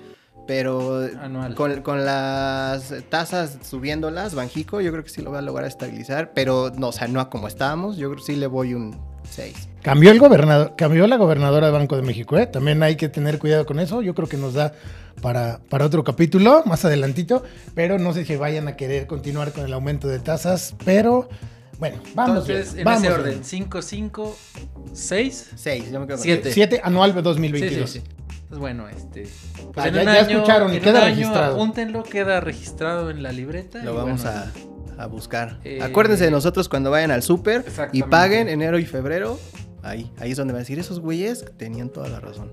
pero 0.51 1.07
con, 1.55 1.81
con, 1.81 2.03
las 2.03 2.93
tasas 3.07 3.57
subiéndolas, 3.63 4.35
Banjico, 4.35 4.81
yo 4.81 4.91
creo 4.91 5.01
que 5.01 5.09
sí 5.09 5.21
lo 5.21 5.31
va 5.31 5.39
a 5.39 5.41
lograr 5.41 5.65
estabilizar, 5.65 6.33
pero 6.33 6.73
no, 6.77 6.89
o 6.89 6.91
sea, 6.91 7.07
no 7.07 7.21
a 7.21 7.29
como 7.29 7.47
estábamos, 7.47 7.95
yo 7.95 8.09
creo 8.09 8.19
que 8.19 8.33
sí 8.33 8.35
le 8.35 8.47
voy 8.47 8.73
un 8.73 8.99
Seis. 9.29 9.69
Cambió 9.81 10.11
el 10.11 10.19
gobernador, 10.19 10.73
cambió 10.77 11.07
la 11.07 11.15
gobernadora 11.15 11.67
de 11.67 11.71
Banco 11.71 11.95
de 11.95 12.01
México, 12.01 12.37
¿eh? 12.37 12.47
También 12.47 12.83
hay 12.83 12.97
que 12.97 13.07
tener 13.07 13.39
cuidado 13.39 13.65
con 13.65 13.79
eso. 13.79 14.01
Yo 14.01 14.13
creo 14.13 14.27
que 14.27 14.35
nos 14.35 14.55
da 14.55 14.73
para, 15.21 15.61
para 15.69 15.85
otro 15.85 16.03
capítulo, 16.03 16.63
más 16.65 16.83
adelantito. 16.83 17.43
Pero 17.73 17.97
no 17.97 18.11
sé 18.13 18.25
si 18.25 18.35
vayan 18.35 18.67
a 18.67 18.75
querer 18.75 19.07
continuar 19.07 19.53
con 19.53 19.63
el 19.63 19.71
aumento 19.71 20.09
de 20.09 20.19
tasas. 20.19 20.75
Pero 20.83 21.29
bueno, 21.79 21.97
vamos. 22.13 22.47
Entonces, 22.49 22.73
bien, 22.73 22.79
en 22.79 22.85
vamos 22.85 23.03
ese 23.03 23.13
orden, 23.13 23.43
5, 23.43 23.81
5, 23.81 24.37
6, 24.91 25.51
Seis, 25.55 25.91
yo 25.91 25.99
me 26.01 26.07
quedo 26.07 26.17
con 26.17 26.23
Siete. 26.23 26.43
seis. 26.43 26.53
7 26.53 26.81
anual 26.83 27.13
de 27.13 27.21
Sí, 27.21 27.23
2022. 27.23 27.89
sí, 27.89 27.99
sí. 28.01 28.05
Pues 28.51 28.59
bueno, 28.59 28.89
este. 28.89 29.23
Pues 29.73 29.77
Ah, 29.77 29.87
en 29.87 29.93
ya- 29.93 29.99
un 30.01 30.05
ya 30.07 30.11
año- 30.19 30.29
escucharon 30.29 30.73
y 30.73 30.75
en 30.75 30.81
queda 30.83 30.99
un 30.99 31.05
año, 31.05 31.15
registrado. 31.15 31.55
Apúntenlo, 31.55 32.03
queda 32.03 32.41
registrado 32.41 33.09
en 33.09 33.23
la 33.23 33.31
libreta. 33.31 33.81
Lo 33.81 33.93
y 33.93 33.95
vamos 33.95 34.23
bueno, 34.23 34.39
a, 34.99 35.03
a 35.03 35.07
buscar. 35.07 35.59
Eh, 35.63 35.79
Acuérdense 35.81 36.25
de 36.25 36.31
nosotros 36.31 36.67
cuando 36.67 36.91
vayan 36.91 37.11
al 37.11 37.23
súper 37.23 37.63
y 37.93 38.03
paguen 38.03 38.49
enero 38.49 38.77
y 38.77 38.85
febrero. 38.85 39.39
Ahí, 39.83 40.11
ahí 40.19 40.31
es 40.31 40.37
donde 40.37 40.51
van 40.51 40.59
a 40.59 40.63
decir, 40.63 40.77
esos 40.79 40.99
güeyes 40.99 41.45
tenían 41.57 41.89
toda 41.89 42.09
la 42.09 42.19
razón. 42.19 42.51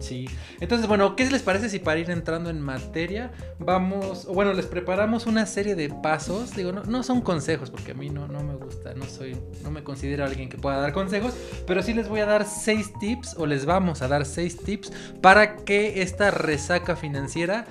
Sí. 0.00 0.28
Entonces, 0.60 0.86
bueno, 0.86 1.16
¿qué 1.16 1.28
les 1.30 1.42
parece 1.42 1.68
si 1.68 1.78
para 1.78 1.98
ir 1.98 2.10
entrando 2.10 2.50
en 2.50 2.60
materia 2.60 3.30
vamos, 3.58 4.26
bueno, 4.26 4.52
les 4.52 4.66
preparamos 4.66 5.26
una 5.26 5.46
serie 5.46 5.74
de 5.74 5.88
pasos? 5.88 6.54
Digo, 6.54 6.72
no, 6.72 6.84
no 6.84 7.02
son 7.02 7.20
consejos, 7.20 7.70
porque 7.70 7.92
a 7.92 7.94
mí 7.94 8.10
no, 8.10 8.28
no 8.28 8.42
me 8.42 8.54
gusta, 8.54 8.94
no 8.94 9.04
soy, 9.04 9.36
no 9.62 9.70
me 9.70 9.82
considero 9.82 10.24
alguien 10.24 10.48
que 10.48 10.58
pueda 10.58 10.78
dar 10.78 10.92
consejos, 10.92 11.34
pero 11.66 11.82
sí 11.82 11.94
les 11.94 12.08
voy 12.08 12.20
a 12.20 12.26
dar 12.26 12.44
seis 12.44 12.92
tips, 13.00 13.36
o 13.38 13.46
les 13.46 13.66
vamos 13.66 14.02
a 14.02 14.08
dar 14.08 14.24
seis 14.24 14.56
tips 14.56 14.92
para 15.20 15.56
que 15.56 16.02
esta 16.02 16.30
resaca 16.30 16.96
financiera 16.96 17.66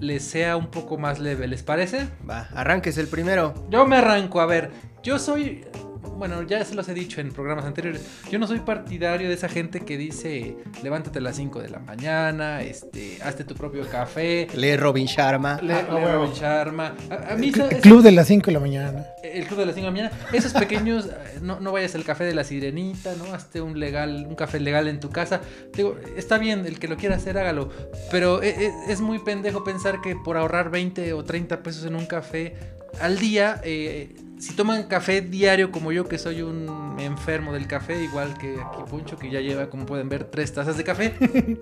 les 0.00 0.24
sea 0.24 0.56
un 0.56 0.70
poco 0.70 0.98
más 0.98 1.18
leve. 1.18 1.46
¿Les 1.46 1.62
parece? 1.62 2.08
Va, 2.28 2.48
arranques 2.54 2.98
el 2.98 3.06
primero. 3.06 3.54
Yo 3.70 3.86
me 3.86 3.96
arranco, 3.96 4.40
a 4.40 4.46
ver, 4.46 4.70
yo 5.02 5.18
soy, 5.18 5.64
bueno, 6.16 6.42
ya 6.42 6.64
se 6.64 6.74
los 6.74 6.88
he 6.88 6.94
dicho 6.94 7.20
en 7.20 7.30
programas 7.32 7.64
anteriores, 7.64 8.02
yo 8.30 8.38
no 8.38 8.46
soy 8.46 8.60
partidario 8.60 9.28
de 9.28 9.34
esa 9.34 9.48
gente 9.48 9.80
que 9.80 9.96
dice, 9.96 10.56
levántate 10.82 11.18
a 11.18 11.22
las 11.22 11.36
5 11.36 11.60
de 11.60 11.68
la 11.70 11.78
mañana, 11.78 12.62
este, 12.62 13.18
hazte 13.22 13.44
tu 13.44 13.54
propio 13.54 13.86
café, 13.88 14.46
Lee 14.54 14.76
Robin 14.76 15.06
Sharma. 15.06 15.60
le, 15.62 15.74
Ah. 15.74 15.86
Robin 15.90 16.32
Sharma. 16.32 16.94
A, 17.10 17.32
a 17.32 17.36
mí 17.36 17.48
eso- 17.50 17.68
Club 17.80 18.02
de 18.02 18.12
las 18.12 18.26
5 18.26 18.46
de 18.46 18.52
la 18.52 18.60
mañana. 18.60 19.06
el 19.22 19.46
club 19.46 19.60
de 19.60 19.66
las 19.66 19.74
5 19.74 19.90
de 19.90 19.96
la 20.02 20.08
mañana, 20.10 20.28
esos 20.32 20.52
pequeños, 20.52 21.06
eh, 21.06 21.38
no, 21.42 21.60
no 21.60 21.72
vayas 21.72 21.94
al 21.94 22.04
café 22.04 22.24
de 22.24 22.34
la 22.34 22.44
sirenita, 22.44 23.14
¿no? 23.16 23.32
Hazte 23.34 23.60
un 23.60 23.78
legal, 23.80 24.26
un 24.28 24.34
café 24.34 24.60
legal 24.60 24.88
en 24.88 25.00
tu 25.00 25.10
casa. 25.10 25.40
Digo, 25.74 25.96
está 26.16 26.38
bien, 26.38 26.66
el 26.66 26.78
que 26.78 26.88
lo 26.88 26.96
quiera 26.96 27.16
hacer, 27.16 27.38
hágalo. 27.38 27.70
Pero 28.10 28.42
e- 28.42 28.48
e- 28.66 28.72
es, 28.92 29.00
muy 29.00 29.18
pendejo 29.20 29.64
pensar 29.64 30.00
que 30.00 30.16
por 30.16 30.36
ahorrar 30.36 30.70
20 30.70 31.12
o 31.12 31.24
30 31.24 31.62
pesos 31.62 31.84
en 31.84 31.94
un 31.94 32.06
café 32.06 32.54
al 33.00 33.18
día, 33.18 33.60
eh, 33.64 34.14
si 34.40 34.54
toman 34.54 34.84
café 34.84 35.20
diario 35.20 35.70
como 35.70 35.92
yo, 35.92 36.08
que 36.08 36.18
soy 36.18 36.42
un 36.42 36.96
enfermo 36.98 37.52
del 37.52 37.66
café, 37.66 38.02
igual 38.02 38.36
que 38.38 38.60
aquí 38.60 38.82
Poncho, 38.90 39.16
que 39.16 39.30
ya 39.30 39.40
lleva, 39.40 39.68
como 39.68 39.86
pueden 39.86 40.08
ver, 40.08 40.24
tres 40.24 40.52
tazas 40.52 40.76
de 40.76 40.84
café. 40.84 41.14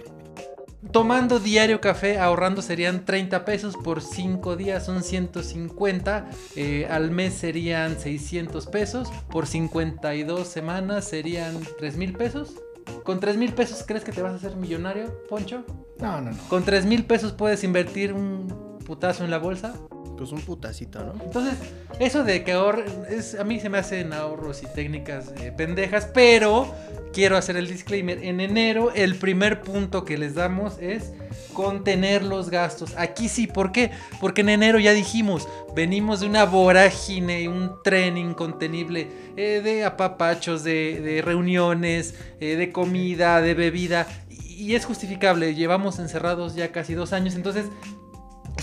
Tomando 0.93 1.41
diario 1.41 1.81
café, 1.81 2.19
ahorrando 2.19 2.63
serían 2.63 3.05
30 3.05 3.45
pesos 3.45 3.77
por 3.77 4.01
5 4.01 4.57
días, 4.57 4.87
son 4.87 5.03
150. 5.03 6.31
eh, 6.55 6.87
al 6.89 7.11
mes 7.11 7.35
serían 7.35 7.99
600 7.99 8.67
pesos. 8.69 9.11
Por 9.29 9.47
52 9.47 10.47
semanas 10.47 11.05
serían 11.05 11.59
3 11.79 11.97
mil 11.97 12.13
pesos. 12.13 12.55
¿Con 13.03 13.19
3 13.19 13.37
mil 13.37 13.53
pesos 13.53 13.85
crees 13.87 14.05
que 14.05 14.13
te 14.13 14.23
vas 14.23 14.33
a 14.33 14.37
hacer 14.37 14.57
millonario, 14.57 15.13
Poncho? 15.29 15.65
No, 15.99 16.21
no, 16.21 16.31
no. 16.31 16.39
¿Con 16.49 16.65
3 16.65 16.87
mil 16.87 17.05
pesos 17.05 17.33
puedes 17.33 17.65
invertir 17.65 18.13
un 18.13 18.79
putazo 18.87 19.25
en 19.25 19.31
la 19.33 19.39
bolsa? 19.39 19.75
Pues 20.19 20.33
un 20.33 20.41
putacito, 20.41 20.99
¿no? 21.05 21.15
Entonces, 21.25 21.55
eso 22.01 22.25
de 22.25 22.43
que 22.43 22.51
ahorren, 22.53 22.87
es, 23.09 23.37
a 23.37 23.45
mí 23.45 23.61
se 23.61 23.69
me 23.69 23.79
hacen 23.79 24.13
ahorros 24.13 24.65
y 24.65 24.67
técnicas 24.67 25.33
eh, 25.41 25.53
pendejas, 25.57 26.11
pero 26.13 26.75
quiero 27.13 27.37
hacer 27.37 27.57
el 27.57 27.69
disclaimer. 27.69 28.23
En 28.25 28.41
enero, 28.41 28.93
el 28.95 29.15
primer 29.15 29.61
punto 29.61 30.05
que 30.05 30.19
les 30.19 30.35
damos 30.35 30.79
es 30.81 31.13
contener 31.53 32.25
los 32.25 32.51
gastos. 32.51 32.95
Aquí 32.97 33.29
sí, 33.29 33.47
¿por 33.47 33.71
qué? 33.71 33.93
Porque 34.21 34.41
en 34.41 34.49
enero 34.49 34.81
ya 34.81 34.93
dijimos, 34.93 35.49
venimos 35.75 36.21
de 36.21 36.27
una 36.27 36.45
vorágine, 36.45 37.49
un 37.49 37.83
tren 37.85 38.17
incontenible 38.17 39.09
eh, 39.37 39.61
de 39.63 39.85
apapachos, 39.85 40.65
de, 40.65 41.23
reuniones, 41.25 42.15
eh, 42.41 42.57
de 42.57 42.73
comida, 42.73 43.41
de 43.41 43.55
bebida. 43.55 44.09
Y 44.29 44.75
es 44.75 44.85
justificable, 44.85 45.55
llevamos 45.55 46.01
encerrados 46.01 46.57
ya 46.57 46.73
casi 46.73 46.95
dos 46.95 47.13
años, 47.13 47.37
entonces 47.37 47.67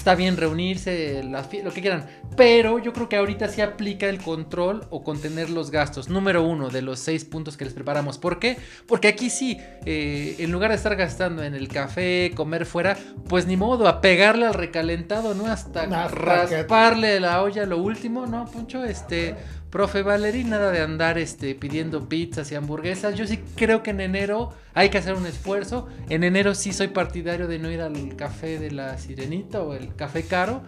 Está 0.05 0.13
bien 0.13 0.37
reunirse, 0.37 1.23
las 1.23 1.51
lo 1.63 1.73
que 1.73 1.81
quieran. 1.81 2.05
Pero 2.37 2.77
yo 2.77 2.93
creo 2.93 3.09
que 3.09 3.15
ahorita 3.15 3.47
sí 3.47 3.61
aplica 3.61 4.07
el 4.07 4.19
control 4.19 4.85
o 4.91 5.03
contener 5.03 5.49
los 5.49 5.71
gastos. 5.71 6.09
Número 6.09 6.43
uno 6.43 6.69
de 6.69 6.83
los 6.83 6.99
seis 6.99 7.25
puntos 7.25 7.57
que 7.57 7.65
les 7.65 7.73
preparamos. 7.73 8.19
¿Por 8.19 8.37
qué? 8.37 8.55
Porque 8.85 9.07
aquí 9.07 9.31
sí, 9.31 9.57
eh, 9.83 10.35
en 10.37 10.51
lugar 10.51 10.69
de 10.69 10.75
estar 10.77 10.95
gastando 10.95 11.43
en 11.43 11.55
el 11.55 11.69
café, 11.69 12.31
comer 12.35 12.67
fuera, 12.67 12.95
pues 13.27 13.47
ni 13.47 13.57
modo, 13.57 13.87
a 13.87 13.99
pegarle 13.99 14.45
al 14.45 14.53
recalentado, 14.53 15.33
¿no? 15.33 15.47
Hasta, 15.47 15.85
Hasta 15.85 16.07
que- 16.07 16.55
rasparle 16.57 17.19
la 17.19 17.41
olla 17.41 17.65
lo 17.65 17.79
último, 17.79 18.27
¿no, 18.27 18.45
Poncho? 18.45 18.83
Este, 18.83 19.33
profe 19.75 20.03
Valery, 20.03 20.45
nada 20.45 20.71
de 20.71 20.79
andar 20.79 21.17
este, 21.17 21.53
pidiendo 21.53 22.07
pizzas 22.07 22.49
y 22.49 22.55
hamburguesas. 22.55 23.15
Yo 23.15 23.27
sí 23.27 23.41
creo 23.57 23.83
que 23.83 23.91
en 23.91 23.99
enero 23.99 24.53
hay 24.73 24.89
que 24.89 24.97
hacer 24.97 25.15
un 25.15 25.25
esfuerzo. 25.25 25.89
En 26.07 26.23
enero 26.23 26.55
sí 26.55 26.71
soy 26.71 26.87
partidario 26.87 27.45
de 27.49 27.59
no 27.59 27.69
ir 27.69 27.81
al 27.81 28.15
café 28.15 28.57
de 28.57 28.71
la 28.71 28.97
sirenita 28.97 29.61
o 29.61 29.73
el 29.73 29.93
café 29.93 30.23
caro. 30.23 30.63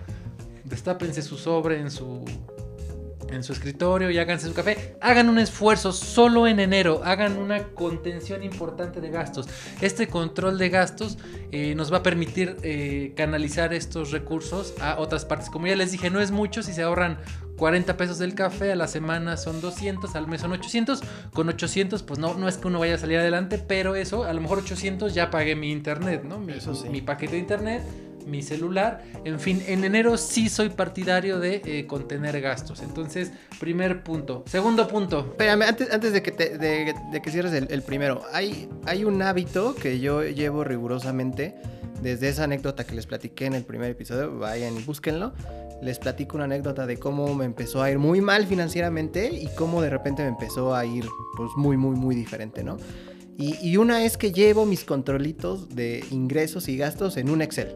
Destápense 0.66 1.22
su 1.22 1.38
sobre 1.38 1.80
en 1.80 1.90
su 1.90 2.26
en 3.30 3.44
su 3.44 3.54
escritorio 3.54 4.10
y 4.10 4.18
háganse 4.18 4.48
su 4.48 4.54
café. 4.54 4.96
Hagan 5.02 5.30
un 5.30 5.40
esfuerzo 5.40 5.92
solo 5.92 6.48
en 6.48 6.60
enero. 6.60 7.02
Hagan 7.04 7.38
una 7.38 7.64
contención 7.70 8.44
importante 8.44 9.02
de 9.02 9.10
gastos. 9.10 9.48
Este 9.82 10.08
control 10.08 10.58
de 10.58 10.70
gastos 10.70 11.18
eh, 11.52 11.76
nos 11.76 11.92
va 11.92 11.98
a 11.98 12.04
permitir 12.04 12.58
eh, 12.64 13.14
canalizar 13.16 13.74
estos 13.74 14.12
recursos 14.12 14.74
a 14.80 15.00
otras 15.00 15.26
partes. 15.26 15.50
Como 15.50 15.68
ya 15.68 15.76
les 15.76 15.92
dije, 15.92 16.10
no 16.10 16.20
es 16.20 16.32
mucho 16.32 16.64
si 16.64 16.74
se 16.74 16.84
ahorran 16.84 17.18
40 17.58 17.98
pesos 17.98 18.20
del 18.20 18.36
café, 18.36 18.72
a 18.72 18.76
la 18.76 18.88
semana 18.88 19.36
son 19.36 19.62
200, 19.62 20.16
al 20.16 20.28
mes 20.28 20.42
son 20.42 20.52
800. 20.52 21.02
Con 21.34 21.50
800, 21.50 22.04
pues 22.04 22.20
no, 22.20 22.36
no 22.36 22.48
es 22.48 22.58
que 22.58 22.68
uno 22.68 22.80
vaya 22.80 22.96
a 22.96 22.98
salir 22.98 23.18
adelante, 23.18 23.58
pero 23.58 23.96
eso, 23.96 24.24
a 24.24 24.34
lo 24.34 24.42
mejor 24.42 24.60
800 24.60 25.14
ya 25.14 25.32
pagué 25.32 25.56
mi 25.56 25.72
internet, 25.72 26.24
¿no? 26.24 26.40
Mi, 26.40 26.54
Eso 26.54 26.76
sí. 26.76 26.88
mi 26.90 27.02
paquete 27.02 27.34
de 27.34 27.40
internet, 27.40 27.82
mi 28.28 28.42
celular. 28.42 29.04
En 29.24 29.40
fin, 29.40 29.64
en 29.68 29.84
enero 29.84 30.18
sí 30.18 30.50
soy 30.50 30.70
partidario 30.70 31.40
de 31.40 31.62
eh, 31.66 31.88
contener 31.88 32.40
gastos. 32.42 32.82
Entonces, 32.82 33.32
primer 33.60 34.04
punto. 34.04 34.44
Segundo 34.48 34.88
punto. 34.88 35.36
Antes, 35.40 35.92
antes 35.92 36.14
de, 36.14 36.22
que 36.22 36.32
te- 36.32 36.58
de, 36.58 36.94
que 37.24 37.32
cierres 37.32 37.54
el, 37.54 37.68
el 37.72 37.82
primero, 37.82 38.22
hay, 38.34 38.70
hay 38.86 39.04
un 39.06 39.22
hábito 39.22 39.74
que 39.76 40.00
yo 40.00 40.24
llevo 40.24 40.64
rigurosamente 40.64 41.56
desde 42.02 42.30
esa 42.30 42.44
anécdota 42.44 42.84
que 42.86 42.94
les 42.94 43.08
platiqué 43.08 43.46
en 43.46 43.54
el 43.56 43.64
primer 43.64 43.90
episodio, 43.92 44.38
vayan 44.38 44.78
y 44.78 44.84
búsquenlo. 44.84 45.34
Les 45.82 46.00
platico 46.00 46.36
una 46.36 46.46
anécdota 46.46 46.86
de 46.86 46.98
cómo 46.98 47.34
me 47.36 47.46
empezó 47.46 47.82
a 47.84 47.90
ir 47.92 47.98
muy 48.00 48.20
mal 48.22 48.46
financieramente 48.48 49.32
y 49.32 49.48
cómo 49.56 49.82
de 49.82 49.90
repente 49.92 50.24
me 50.24 50.30
empezó 50.30 50.76
a 50.76 50.86
ir 50.86 51.06
pues 51.36 51.50
muy, 51.56 51.78
muy, 51.78 51.96
muy 51.96 52.16
diferente, 52.16 52.64
¿no? 52.64 52.78
Y 53.40 53.78
una 53.78 54.04
es 54.04 54.18
que 54.18 54.32
llevo 54.32 54.66
mis 54.66 54.84
controlitos 54.84 55.70
de 55.76 56.04
ingresos 56.10 56.68
y 56.68 56.76
gastos 56.78 57.18
en 57.18 57.30
un 57.30 57.44
Excel. 57.44 57.76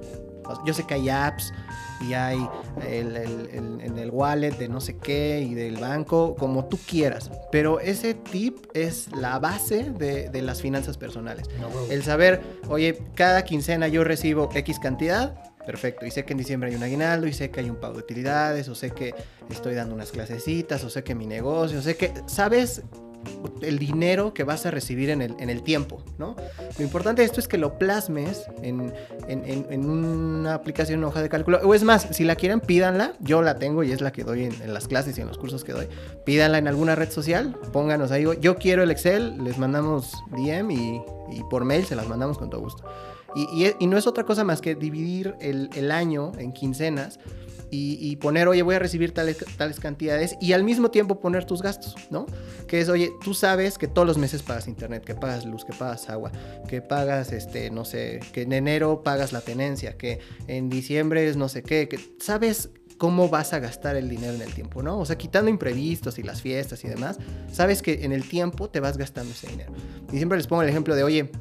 Yo 0.65 0.73
sé 0.73 0.83
que 0.85 0.93
hay 0.95 1.09
apps 1.09 1.53
y 2.01 2.13
hay 2.13 2.39
el, 2.87 3.15
el- 3.15 3.49
el- 3.51 3.81
en 3.81 3.97
el 3.99 4.09
wallet 4.09 4.51
de 4.57 4.67
no 4.67 4.81
sé 4.81 4.97
qué 4.97 5.41
y 5.41 5.53
del 5.53 5.77
banco, 5.77 6.35
como 6.35 6.65
tú 6.65 6.77
quieras. 6.87 7.29
Pero 7.51 7.79
ese 7.79 8.13
tip 8.15 8.57
es 8.73 9.07
la 9.15 9.37
base 9.39 9.91
de, 9.91 10.29
de 10.29 10.41
las 10.41 10.61
finanzas 10.61 10.97
personales. 10.97 11.47
El 11.91 12.03
saber, 12.03 12.41
oye, 12.69 13.01
cada 13.15 13.43
quincena 13.43 13.87
yo 13.87 14.03
recibo 14.03 14.49
X 14.53 14.79
cantidad, 14.79 15.35
perfecto. 15.65 16.05
Y 16.07 16.11
sé 16.11 16.25
que 16.25 16.31
en 16.33 16.39
diciembre 16.39 16.69
hay 16.71 16.75
un 16.75 16.81
aguinaldo, 16.83 17.27
y 17.27 17.33
sé 17.33 17.51
que 17.51 17.59
hay 17.59 17.69
un 17.69 17.75
pago 17.75 17.93
de 17.93 17.99
utilidades, 17.99 18.67
o 18.67 18.73
sé 18.75 18.89
que 18.91 19.13
estoy 19.51 19.75
dando 19.75 19.93
unas 19.93 20.11
clasecitas, 20.11 20.83
o 20.83 20.89
sé 20.89 21.03
que 21.03 21.13
mi 21.13 21.27
negocio, 21.27 21.77
o 21.79 21.81
sé 21.83 21.97
que, 21.97 22.11
¿sabes? 22.25 22.81
El 23.61 23.77
dinero 23.79 24.33
que 24.33 24.43
vas 24.43 24.65
a 24.65 24.71
recibir 24.71 25.09
en 25.09 25.21
el, 25.21 25.35
en 25.39 25.49
el 25.49 25.61
tiempo, 25.63 26.03
¿no? 26.17 26.35
Lo 26.77 26.83
importante 26.83 27.21
de 27.21 27.25
esto 27.25 27.39
es 27.39 27.47
que 27.47 27.57
lo 27.57 27.77
plasmes 27.77 28.43
en, 28.63 28.93
en- 29.27 29.65
en- 29.69 29.89
una 29.89 30.53
aplicación, 30.55 30.99
una 30.99 31.07
hoja 31.09 31.21
de 31.21 31.29
cálculo. 31.29 31.59
O 31.63 31.73
es 31.73 31.83
más, 31.83 32.07
si 32.11 32.23
la 32.23 32.35
quieren, 32.35 32.59
pídanla. 32.59 33.13
Yo 33.19 33.41
la 33.41 33.55
tengo 33.57 33.83
y 33.83 33.91
es 33.91 34.01
la 34.01 34.11
que 34.11 34.23
doy 34.23 34.45
en, 34.45 34.73
las 34.73 34.87
clases 34.87 35.17
y 35.17 35.21
en 35.21 35.27
los 35.27 35.37
cursos 35.37 35.63
que 35.63 35.73
doy. 35.73 35.87
Pídanla 36.25 36.57
en 36.57 36.67
alguna 36.67 36.95
red 36.95 37.11
social, 37.11 37.55
pónganos 37.71 38.11
ahí. 38.11 38.25
Yo 38.41 38.55
quiero 38.57 38.83
el 38.83 38.91
Excel, 38.91 39.43
les 39.43 39.57
mandamos 39.57 40.11
DM 40.31 40.71
y, 40.71 41.01
y 41.31 41.43
por 41.49 41.65
mail 41.65 41.85
se 41.85 41.95
las 41.95 42.07
mandamos 42.07 42.37
con 42.37 42.49
todo 42.49 42.61
gusto. 42.61 42.83
Y, 43.35 43.43
y 43.65 43.73
y 43.79 43.87
no 43.87 43.97
es 43.97 44.07
otra 44.07 44.25
cosa 44.25 44.43
más 44.43 44.59
que 44.61 44.75
dividir 44.75 45.35
el, 45.39 45.69
el 45.75 45.91
año 45.91 46.31
en 46.37 46.51
quincenas 46.51 47.19
y, 47.73 48.15
poner, 48.17 48.49
oye, 48.49 48.61
voy 48.61 48.75
a 48.75 48.79
recibir 48.79 49.13
tales, 49.13 49.37
tales 49.57 49.79
cantidades 49.79 50.35
y 50.41 50.51
al 50.51 50.63
mismo 50.63 50.91
tiempo 50.91 51.19
poner 51.21 51.45
tus 51.45 51.61
gastos, 51.61 51.95
¿no? 52.09 52.25
Que 52.67 52.81
es, 52.81 52.89
oye, 52.89 53.11
tú 53.23 53.33
sabes 53.33 53.77
que 53.77 53.87
todos 53.87 54.05
los 54.05 54.17
meses 54.17 54.43
pagas 54.43 54.67
internet, 54.67 55.05
que 55.05 55.15
pagas 55.15 55.45
luz, 55.45 55.63
que 55.63 55.71
pagas 55.71 56.09
agua, 56.09 56.31
que 56.67 56.81
pagas, 56.81 57.31
este, 57.31 57.71
no 57.71 57.85
sé, 57.85 58.19
que 58.33 58.41
en 58.41 58.51
enero 58.51 59.03
pagas 59.03 59.31
la 59.31 59.39
tenencia, 59.39 59.97
que 59.97 60.19
en 60.47 60.69
diciembre 60.69 61.27
es 61.27 61.37
no 61.37 61.47
sé 61.47 61.63
qué, 61.63 61.87
que 61.87 61.97
sabes 62.19 62.69
cómo 62.97 63.29
vas 63.29 63.53
a 63.53 63.59
gastar 63.59 63.95
el 63.95 64.09
dinero 64.09 64.33
en 64.33 64.41
el 64.41 64.53
tiempo, 64.53 64.83
¿no? 64.83 64.99
O 64.99 65.05
sea, 65.05 65.17
quitando 65.17 65.49
imprevistos 65.49 66.19
y 66.19 66.23
las 66.23 66.41
fiestas 66.41 66.83
y 66.83 66.87
demás, 66.87 67.17
sabes 67.51 67.81
que 67.81 68.03
en 68.05 68.11
el 68.11 68.27
tiempo 68.27 68.69
te 68.69 68.79
vas 68.79 68.97
gastando 68.97 69.31
ese 69.31 69.47
dinero. 69.47 69.73
Y 70.11 70.17
siempre 70.17 70.37
les 70.37 70.45
pongo 70.45 70.61
el 70.61 70.69
ejemplo 70.69 70.95
de, 70.95 71.03
oye, 71.03 71.31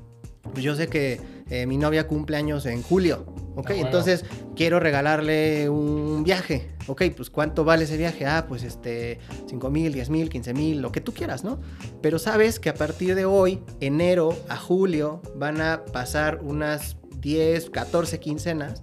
pues 0.53 0.65
yo 0.65 0.75
sé 0.75 0.89
que 0.89 1.21
eh, 1.51 1.67
mi 1.67 1.77
novia 1.77 2.07
cumple 2.07 2.37
años 2.37 2.65
en 2.65 2.83
julio, 2.83 3.27
¿ok? 3.61 3.69
Bueno. 3.69 3.87
Entonces 3.87 4.25
quiero 4.57 4.81
regalarle 4.81 5.69
un 5.69 6.23
viaje, 6.25 6.71
¿ok? 6.87 7.03
Pues 7.17 7.31
¿cuánto 7.31 7.65
vale 7.65 7.85
ese 7.85 7.97
viaje? 7.97 8.27
Ah, 8.27 8.47
pues 8.49 8.63
este, 8.63 9.19
5 9.49 9.71
mil, 9.71 9.93
10 9.93 10.11
mil, 10.11 10.29
15 10.29 10.55
mil, 10.55 10.83
lo 10.83 10.93
que 10.93 11.01
tú 11.01 11.13
quieras, 11.13 11.45
¿no? 11.45 11.61
Pero 12.03 12.19
sabes 12.19 12.61
que 12.61 12.69
a 12.69 12.75
partir 12.75 13.15
de 13.15 13.25
hoy, 13.25 13.63
enero 13.81 14.37
a 14.49 14.57
julio, 14.57 15.23
van 15.37 15.61
a 15.61 15.85
pasar 15.93 16.41
unas 16.43 16.97
10, 17.21 17.71
14 17.71 18.19
quincenas 18.21 18.83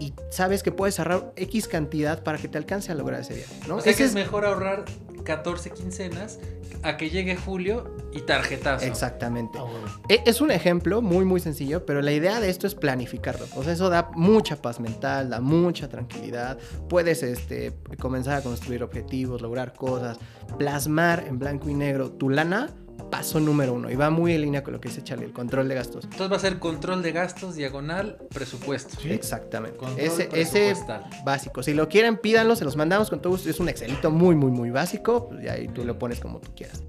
y 0.00 0.14
sabes 0.30 0.62
que 0.62 0.72
puedes 0.72 0.98
ahorrar 0.98 1.32
X 1.36 1.68
cantidad 1.68 2.22
para 2.22 2.38
que 2.38 2.48
te 2.48 2.58
alcance 2.58 2.92
a 2.92 2.94
lograr 2.94 3.20
ese 3.20 3.34
viaje, 3.34 3.54
¿no? 3.68 3.76
O 3.76 3.80
sea 3.80 3.92
Ese 3.92 4.02
que 4.02 4.08
es 4.08 4.14
mejor 4.14 4.44
ahorrar 4.44 4.84
14 5.26 5.70
quincenas 5.70 6.38
a 6.82 6.96
que 6.96 7.10
llegue 7.10 7.36
julio 7.36 7.94
y 8.12 8.20
tarjetazo. 8.20 8.86
Exactamente. 8.86 9.58
Ah, 9.58 9.64
bueno. 9.64 9.86
E- 10.08 10.22
Es 10.24 10.40
un 10.40 10.50
ejemplo 10.50 11.02
muy 11.02 11.24
muy 11.26 11.40
sencillo, 11.40 11.84
pero 11.84 12.00
la 12.00 12.12
idea 12.12 12.40
de 12.40 12.48
esto 12.48 12.66
es 12.66 12.74
planificarlo. 12.74 13.44
O 13.56 13.62
sea, 13.62 13.72
eso 13.74 13.90
da 13.90 14.10
mucha 14.14 14.56
paz 14.56 14.80
mental, 14.80 15.28
da 15.28 15.40
mucha 15.40 15.88
tranquilidad. 15.88 16.56
Puedes 16.88 17.22
este, 17.22 17.72
comenzar 17.98 18.38
a 18.38 18.42
construir 18.42 18.82
objetivos, 18.82 19.42
lograr 19.42 19.74
cosas, 19.74 20.18
plasmar 20.58 21.24
en 21.28 21.38
blanco 21.38 21.68
y 21.68 21.74
negro 21.74 22.10
tu 22.12 22.30
lana, 22.30 22.70
paso 23.10 23.40
número 23.40 23.74
uno. 23.74 23.90
Y 23.90 23.94
va 23.96 24.10
muy 24.10 24.32
en 24.34 24.42
línea 24.42 24.62
con 24.62 24.72
lo 24.74 24.80
que 24.80 24.88
dice 24.88 25.02
Charlie, 25.02 25.26
el 25.26 25.32
control 25.32 25.68
de 25.68 25.74
gastos. 25.74 26.04
Entonces 26.04 26.30
va 26.32 26.36
a 26.36 26.40
ser 26.40 26.58
control 26.58 27.02
de 27.02 27.12
gastos, 27.12 27.54
diagonal, 27.54 28.18
presupuesto. 28.32 29.00
Sí. 29.00 29.10
Exactamente. 29.10 29.76
Control 29.78 30.00
Ese, 30.00 30.28
ese 30.32 30.68
presupuestal. 30.68 31.04
básico. 31.24 31.62
Si 31.62 31.74
lo 31.74 31.88
quieren, 31.88 32.18
pídanlo, 32.18 32.56
se 32.56 32.64
los 32.64 32.76
mandamos 32.76 33.10
con 33.10 33.20
todo 33.20 33.32
gusto. 33.32 33.48
Es 33.50 33.60
un 33.60 33.68
Excelito 33.68 34.10
muy, 34.10 34.34
muy, 34.34 34.50
muy 34.50 34.70
básico. 34.70 35.28
Pues, 35.28 35.44
y 35.44 35.48
ahí 35.48 35.68
tú 35.68 35.84
lo 35.84 35.98
pones 35.98 36.20
como 36.20 36.40
tú 36.40 36.54
quieras. 36.54 36.82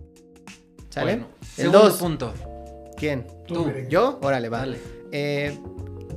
¿Sale? 0.90 1.14
Bueno, 1.18 1.28
el 1.42 1.48
segundo 1.48 1.80
2. 1.84 1.94
punto. 1.98 2.34
¿Quién? 2.98 3.28
Tú. 3.48 3.72
¿Yo? 3.90 4.20
Órale, 4.24 4.50
va. 4.50 4.60
Vale. 4.60 4.78
eh, 5.12 5.58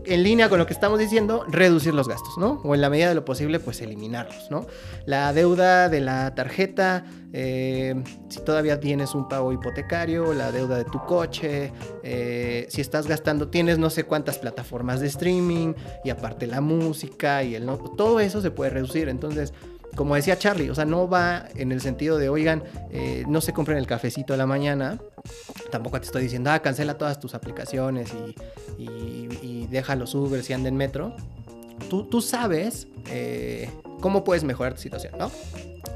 en 0.06 0.22
línea 0.22 0.48
con 0.48 0.58
lo 0.58 0.66
que 0.66 0.72
estamos 0.72 0.98
diciendo, 0.98 1.44
reducir 1.48 1.94
los 1.94 2.08
gastos, 2.08 2.38
¿no? 2.38 2.60
O 2.64 2.74
en 2.74 2.80
la 2.80 2.90
medida 2.90 3.08
de 3.08 3.14
lo 3.14 3.24
posible, 3.24 3.60
pues 3.60 3.80
eliminarlos, 3.80 4.50
¿no? 4.50 4.66
La 5.06 5.32
deuda 5.32 5.88
de 5.88 6.00
la 6.00 6.34
tarjeta, 6.34 7.04
eh, 7.32 7.94
si 8.28 8.40
todavía 8.40 8.80
tienes 8.80 9.14
un 9.14 9.28
pago 9.28 9.52
hipotecario, 9.52 10.32
la 10.34 10.52
deuda 10.52 10.76
de 10.76 10.84
tu 10.84 10.98
coche, 11.04 11.72
eh, 12.02 12.66
si 12.70 12.80
estás 12.80 13.06
gastando, 13.06 13.48
tienes 13.48 13.78
no 13.78 13.90
sé 13.90 14.04
cuántas 14.04 14.38
plataformas 14.38 15.00
de 15.00 15.06
streaming 15.06 15.74
y 16.04 16.10
aparte 16.10 16.46
la 16.46 16.60
música 16.60 17.42
y 17.42 17.54
el 17.54 17.66
no, 17.66 17.78
todo 17.78 18.20
eso 18.20 18.40
se 18.40 18.50
puede 18.50 18.70
reducir. 18.70 19.08
Entonces, 19.08 19.52
como 19.96 20.14
decía 20.14 20.38
Charlie, 20.38 20.70
o 20.70 20.74
sea, 20.74 20.84
no 20.84 21.08
va 21.08 21.46
en 21.54 21.72
el 21.72 21.80
sentido 21.80 22.18
de, 22.18 22.28
oigan, 22.28 22.62
eh, 22.90 23.24
no 23.28 23.40
se 23.40 23.52
compren 23.52 23.78
el 23.78 23.86
cafecito 23.86 24.34
a 24.34 24.36
la 24.36 24.46
mañana. 24.46 24.98
Tampoco 25.70 26.00
te 26.00 26.06
estoy 26.06 26.22
diciendo, 26.22 26.50
ah, 26.50 26.60
cancela 26.60 26.96
todas 26.96 27.20
tus 27.20 27.34
aplicaciones 27.34 28.12
y, 28.78 28.82
y, 28.82 29.28
y 29.42 29.66
deja 29.70 29.96
los 29.96 30.14
Uber 30.14 30.42
si 30.42 30.52
anda 30.52 30.68
en 30.68 30.76
metro. 30.76 31.14
Tú, 31.88 32.04
tú 32.04 32.20
sabes 32.20 32.86
eh, 33.08 33.70
cómo 34.00 34.24
puedes 34.24 34.44
mejorar 34.44 34.74
tu 34.74 34.80
situación, 34.80 35.14
¿no? 35.18 35.30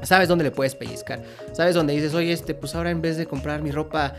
Sabes 0.03 0.27
dónde 0.27 0.43
le 0.43 0.51
puedes 0.51 0.75
pellizcar. 0.75 1.23
Sabes 1.53 1.75
dónde 1.75 1.93
dices, 1.93 2.13
oye, 2.13 2.31
este, 2.31 2.53
pues 2.53 2.75
ahora 2.75 2.91
en 2.91 3.01
vez 3.01 3.17
de 3.17 3.25
comprar 3.25 3.61
mi 3.61 3.71
ropa, 3.71 4.15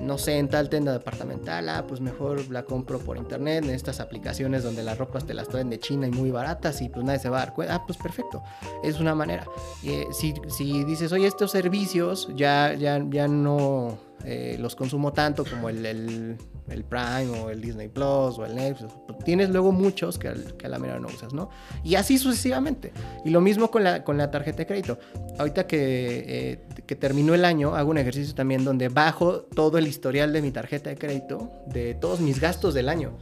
no 0.00 0.18
sé, 0.18 0.38
en 0.38 0.48
tal 0.48 0.68
tienda 0.68 0.92
departamental, 0.92 1.68
ah, 1.68 1.84
pues 1.86 2.00
mejor 2.00 2.50
la 2.50 2.64
compro 2.64 2.98
por 2.98 3.16
internet, 3.16 3.64
en 3.64 3.70
estas 3.70 4.00
aplicaciones 4.00 4.62
donde 4.62 4.82
las 4.82 4.98
ropas 4.98 5.26
te 5.26 5.34
las 5.34 5.48
traen 5.48 5.70
de 5.70 5.78
China 5.78 6.06
y 6.06 6.10
muy 6.10 6.30
baratas 6.30 6.80
y 6.82 6.88
pues 6.88 7.04
nadie 7.04 7.18
se 7.18 7.28
va 7.28 7.38
a 7.38 7.44
dar 7.46 7.54
cuenta. 7.54 7.76
Ah, 7.76 7.82
pues 7.86 7.98
perfecto. 7.98 8.42
Es 8.82 9.00
una 9.00 9.14
manera. 9.14 9.46
Eh, 9.84 10.06
si, 10.12 10.34
si 10.48 10.84
dices, 10.84 11.12
oye, 11.12 11.26
estos 11.26 11.50
servicios 11.50 12.28
ya, 12.34 12.74
ya, 12.74 13.04
ya 13.08 13.28
no 13.28 13.98
eh, 14.24 14.56
los 14.60 14.76
consumo 14.76 15.12
tanto 15.12 15.44
como 15.44 15.68
el, 15.68 15.84
el, 15.84 16.36
el 16.68 16.84
Prime 16.84 17.30
o 17.40 17.50
el 17.50 17.60
Disney 17.60 17.88
Plus 17.88 18.38
o 18.38 18.44
el 18.44 18.54
Netflix, 18.54 18.92
tienes 19.24 19.50
luego 19.50 19.72
muchos 19.72 20.18
que, 20.18 20.32
que 20.58 20.66
a 20.66 20.68
la 20.68 20.78
mera 20.78 20.98
no 20.98 21.08
usas, 21.08 21.32
¿no? 21.32 21.50
Y 21.82 21.96
así 21.96 22.18
sucesivamente. 22.18 22.92
Y 23.24 23.30
lo 23.30 23.40
mismo 23.40 23.70
con 23.70 23.84
la, 23.84 24.04
con 24.04 24.16
la 24.16 24.30
tarjeta 24.30 24.58
de 24.58 24.66
crédito. 24.66 24.98
Ahorita 25.38 25.66
que, 25.66 26.24
eh, 26.26 26.82
que 26.86 26.96
terminó 26.96 27.34
el 27.34 27.44
año, 27.44 27.74
hago 27.74 27.90
un 27.90 27.98
ejercicio 27.98 28.34
también 28.34 28.64
donde 28.64 28.88
bajo 28.88 29.42
todo 29.42 29.78
el 29.78 29.86
historial 29.86 30.32
de 30.32 30.42
mi 30.42 30.50
tarjeta 30.50 30.90
de 30.90 30.96
crédito, 30.96 31.50
de 31.66 31.94
todos 31.94 32.20
mis 32.20 32.40
gastos 32.40 32.74
del 32.74 32.88
año. 32.88 33.12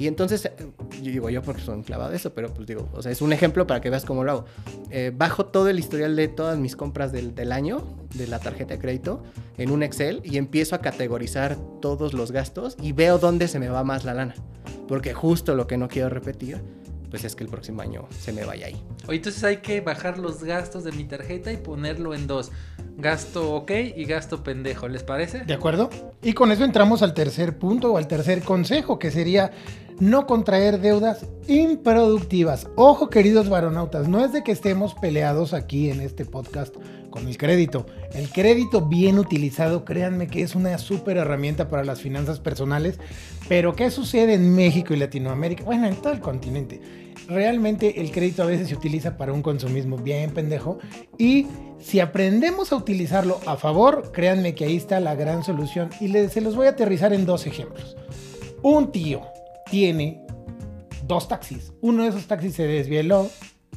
Y 0.00 0.06
entonces, 0.06 0.46
eh, 0.46 0.52
yo 1.02 1.12
digo 1.12 1.28
yo 1.28 1.42
porque 1.42 1.60
soy 1.60 1.74
un 1.74 1.82
clavado 1.82 2.08
de 2.08 2.16
eso, 2.16 2.32
pero 2.32 2.48
pues 2.54 2.66
digo, 2.66 2.88
o 2.94 3.02
sea, 3.02 3.12
es 3.12 3.20
un 3.20 3.34
ejemplo 3.34 3.66
para 3.66 3.82
que 3.82 3.90
veas 3.90 4.06
cómo 4.06 4.24
lo 4.24 4.30
hago. 4.32 4.44
Eh, 4.90 5.12
bajo 5.14 5.44
todo 5.44 5.68
el 5.68 5.78
historial 5.78 6.16
de 6.16 6.26
todas 6.26 6.58
mis 6.58 6.74
compras 6.74 7.12
del, 7.12 7.34
del 7.34 7.52
año, 7.52 7.84
de 8.14 8.26
la 8.26 8.38
tarjeta 8.38 8.72
de 8.72 8.80
crédito, 8.80 9.22
en 9.58 9.70
un 9.70 9.82
Excel 9.82 10.22
y 10.24 10.38
empiezo 10.38 10.74
a 10.74 10.80
categorizar 10.80 11.58
todos 11.82 12.14
los 12.14 12.32
gastos 12.32 12.78
y 12.80 12.92
veo 12.92 13.18
dónde 13.18 13.46
se 13.46 13.58
me 13.58 13.68
va 13.68 13.84
más 13.84 14.04
la 14.04 14.14
lana. 14.14 14.34
Porque 14.88 15.12
justo 15.12 15.54
lo 15.54 15.66
que 15.66 15.76
no 15.76 15.86
quiero 15.86 16.08
repetir, 16.08 16.62
pues 17.10 17.24
es 17.24 17.36
que 17.36 17.44
el 17.44 17.50
próximo 17.50 17.82
año 17.82 18.06
se 18.18 18.32
me 18.32 18.44
vaya 18.44 18.68
ahí. 18.68 18.82
Oye, 19.06 19.16
entonces 19.16 19.44
hay 19.44 19.58
que 19.58 19.82
bajar 19.82 20.16
los 20.18 20.42
gastos 20.44 20.84
de 20.84 20.92
mi 20.92 21.04
tarjeta 21.04 21.52
y 21.52 21.58
ponerlo 21.58 22.14
en 22.14 22.26
dos. 22.26 22.52
Gasto 22.96 23.54
ok 23.54 23.70
y 23.96 24.04
gasto 24.04 24.42
pendejo, 24.42 24.88
¿les 24.88 25.02
parece? 25.02 25.40
¿De 25.44 25.54
acuerdo? 25.54 25.90
Y 26.22 26.32
con 26.34 26.52
eso 26.52 26.64
entramos 26.64 27.02
al 27.02 27.14
tercer 27.14 27.58
punto 27.58 27.92
o 27.92 27.96
al 27.96 28.06
tercer 28.06 28.42
consejo, 28.42 28.98
que 28.98 29.10
sería 29.10 29.52
no 30.00 30.26
contraer 30.26 30.80
deudas 30.80 31.26
improductivas. 31.46 32.66
Ojo, 32.74 33.10
queridos 33.10 33.50
varonautas, 33.50 34.08
no 34.08 34.24
es 34.24 34.32
de 34.32 34.42
que 34.42 34.52
estemos 34.52 34.94
peleados 34.94 35.52
aquí 35.52 35.90
en 35.90 36.00
este 36.00 36.24
podcast 36.24 36.74
con 37.10 37.28
el 37.28 37.36
crédito. 37.36 37.86
El 38.14 38.30
crédito 38.30 38.86
bien 38.86 39.18
utilizado, 39.18 39.84
créanme 39.84 40.26
que 40.28 40.42
es 40.42 40.54
una 40.54 40.78
súper 40.78 41.18
herramienta 41.18 41.68
para 41.68 41.84
las 41.84 42.00
finanzas 42.00 42.40
personales. 42.40 42.98
Pero 43.46 43.74
¿qué 43.74 43.90
sucede 43.90 44.34
en 44.34 44.54
México 44.54 44.94
y 44.94 44.96
Latinoamérica? 44.96 45.64
Bueno, 45.64 45.86
en 45.86 45.96
todo 45.96 46.14
el 46.14 46.20
continente. 46.20 46.80
Realmente 47.28 48.00
el 48.00 48.10
crédito 48.10 48.42
a 48.42 48.46
veces 48.46 48.68
se 48.68 48.74
utiliza 48.74 49.18
para 49.18 49.32
un 49.32 49.42
consumismo 49.42 49.98
bien 49.98 50.30
pendejo 50.30 50.78
y 51.18 51.46
si 51.78 52.00
aprendemos 52.00 52.72
a 52.72 52.76
utilizarlo 52.76 53.38
a 53.46 53.56
favor, 53.56 54.10
créanme 54.12 54.54
que 54.54 54.64
ahí 54.64 54.76
está 54.76 54.98
la 54.98 55.14
gran 55.14 55.44
solución 55.44 55.90
y 56.00 56.08
se 56.28 56.40
los 56.40 56.56
voy 56.56 56.66
a 56.66 56.70
aterrizar 56.70 57.12
en 57.12 57.26
dos 57.26 57.46
ejemplos. 57.46 57.96
Un 58.62 58.90
tío 58.90 59.22
tiene 59.70 60.24
dos 61.06 61.28
taxis. 61.28 61.72
Uno 61.80 62.02
de 62.02 62.10
esos 62.10 62.26
taxis 62.26 62.54
se 62.54 62.66
desvieló, 62.66 63.28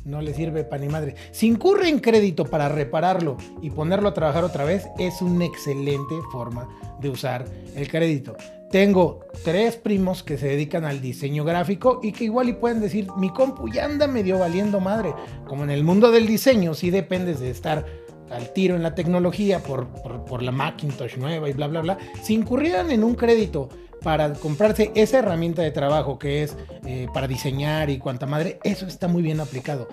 no 0.06 0.22
le 0.22 0.34
sirve 0.34 0.64
para 0.64 0.82
ni 0.82 0.90
madre. 0.90 1.16
Si 1.32 1.48
incurre 1.48 1.88
en 1.90 2.00
crédito 2.00 2.46
para 2.46 2.70
repararlo 2.70 3.38
y 3.62 3.70
ponerlo 3.70 4.10
a 4.10 4.14
trabajar 4.14 4.44
otra 4.44 4.66
vez, 4.66 4.88
es 5.00 5.22
una 5.22 5.46
excelente 5.46 6.16
forma 6.32 6.68
de 7.00 7.10
usar 7.10 7.46
el 7.76 7.90
crédito. 7.90 8.36
Tengo 8.70 9.20
tres 9.44 9.76
primos 9.76 10.24
que 10.24 10.38
se 10.38 10.48
dedican 10.48 10.84
al 10.84 11.00
diseño 11.00 11.46
gráfico 11.46 12.00
y 12.02 12.12
que 12.12 12.24
igual 12.24 12.50
y 12.50 12.54
pueden 12.54 12.82
decir, 12.82 13.08
mi 13.18 13.30
compu 13.30 13.70
ya 13.70 13.86
anda 13.86 14.08
medio 14.08 14.40
valiendo 14.40 14.80
madre. 14.80 15.14
Como 15.48 15.64
en 15.64 15.70
el 15.70 15.84
mundo 15.84 16.12
del 16.12 16.26
diseño, 16.26 16.74
sí 16.74 16.90
dependes 16.90 17.40
de 17.40 17.52
estar 17.52 17.86
al 18.32 18.52
tiro 18.52 18.76
en 18.76 18.82
la 18.82 18.96
tecnología 18.96 19.60
por, 19.60 19.88
por, 19.90 20.26
por 20.26 20.42
la 20.42 20.52
Macintosh 20.52 21.18
nueva 21.18 21.50
y 21.50 21.54
bla, 21.54 21.68
bla, 21.68 21.82
bla. 21.82 21.98
Si 22.24 22.34
incurrieran 22.34 22.90
en 22.90 23.04
un 23.04 23.14
crédito 23.14 23.70
para 24.04 24.34
comprarse 24.34 24.92
esa 24.96 25.20
herramienta 25.20 25.62
de 25.62 25.72
trabajo 25.72 26.20
que 26.20 26.44
es 26.44 26.56
eh, 26.86 27.08
para 27.14 27.28
diseñar 27.28 27.90
y 27.90 27.98
cuanta 27.98 28.26
madre, 28.26 28.60
eso 28.64 28.86
está 28.86 29.08
muy 29.08 29.22
bien 29.22 29.40
aplicado. 29.40 29.88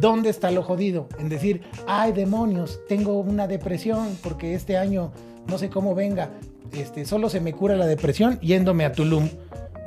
¿Dónde 0.00 0.30
está 0.30 0.50
lo 0.50 0.62
jodido? 0.62 1.08
En 1.18 1.28
decir, 1.28 1.62
ay 1.86 2.12
demonios, 2.12 2.80
tengo 2.88 3.18
una 3.20 3.46
depresión 3.46 4.18
porque 4.22 4.54
este 4.54 4.76
año 4.76 5.12
no 5.46 5.58
sé 5.58 5.70
cómo 5.70 5.94
venga, 5.94 6.30
este, 6.72 7.04
solo 7.04 7.28
se 7.28 7.40
me 7.40 7.52
cura 7.52 7.76
la 7.76 7.86
depresión 7.86 8.40
yéndome 8.40 8.84
a 8.84 8.92
Tulum 8.92 9.28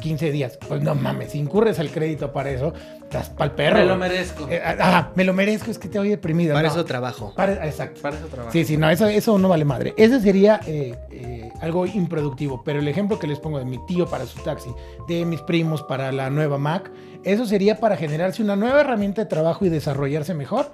15 0.06 0.32
días. 0.32 0.60
Pues 0.68 0.84
no 0.84 0.94
mames, 0.94 1.32
si 1.32 1.40
incurres 1.40 1.80
al 1.80 1.90
crédito 1.90 2.32
para 2.32 2.52
eso, 2.52 2.76
estás 3.02 3.32
pa'l 3.32 3.56
perro. 3.56 3.80
Me 3.80 3.86
lo 3.86 3.98
merezco. 3.98 4.48
Eh, 4.48 4.62
ah, 4.64 5.10
me 5.16 5.24
lo 5.24 5.34
merezco, 5.34 5.72
es 5.72 5.80
que 5.80 5.88
te 5.88 5.98
voy 5.98 6.10
deprimido. 6.10 6.54
Para 6.54 6.68
no. 6.68 6.74
eso 6.76 6.86
trabajo. 6.86 7.34
Para- 7.36 7.66
exacto. 7.66 8.02
Para 8.04 8.16
eso 8.18 8.28
trabajo. 8.28 8.52
Sí, 8.52 8.64
sí, 8.66 8.78
no, 8.78 8.88
eso, 8.88 9.08
eso 9.08 9.40
no 9.40 9.50
vale 9.50 9.66
madre. 9.66 9.96
Ese 9.98 10.20
sería 10.22 10.60
eh, 10.68 10.94
eh, 11.10 11.50
algo 11.60 11.88
improductivo. 11.88 12.62
Pero 12.64 12.82
el 12.82 12.88
ejemplo 12.88 13.18
que 13.18 13.26
les 13.26 13.40
pongo 13.40 13.58
de 13.58 13.66
mi 13.66 13.84
tío 13.88 14.06
para 14.06 14.28
su 14.28 14.40
taxi, 14.44 14.70
de 15.08 15.26
mis 15.26 15.42
primos 15.42 15.82
para 15.82 16.12
la 16.12 16.30
nueva 16.30 16.60
Mac, 16.60 16.92
eso 17.24 17.48
sería 17.48 17.80
para 17.80 17.98
generarse 17.98 18.44
una 18.44 18.56
nueva 18.56 18.82
herramienta 18.82 19.24
de 19.24 19.28
trabajo 19.28 19.66
y 19.66 19.70
desarrollarse 19.70 20.36
mejor. 20.36 20.72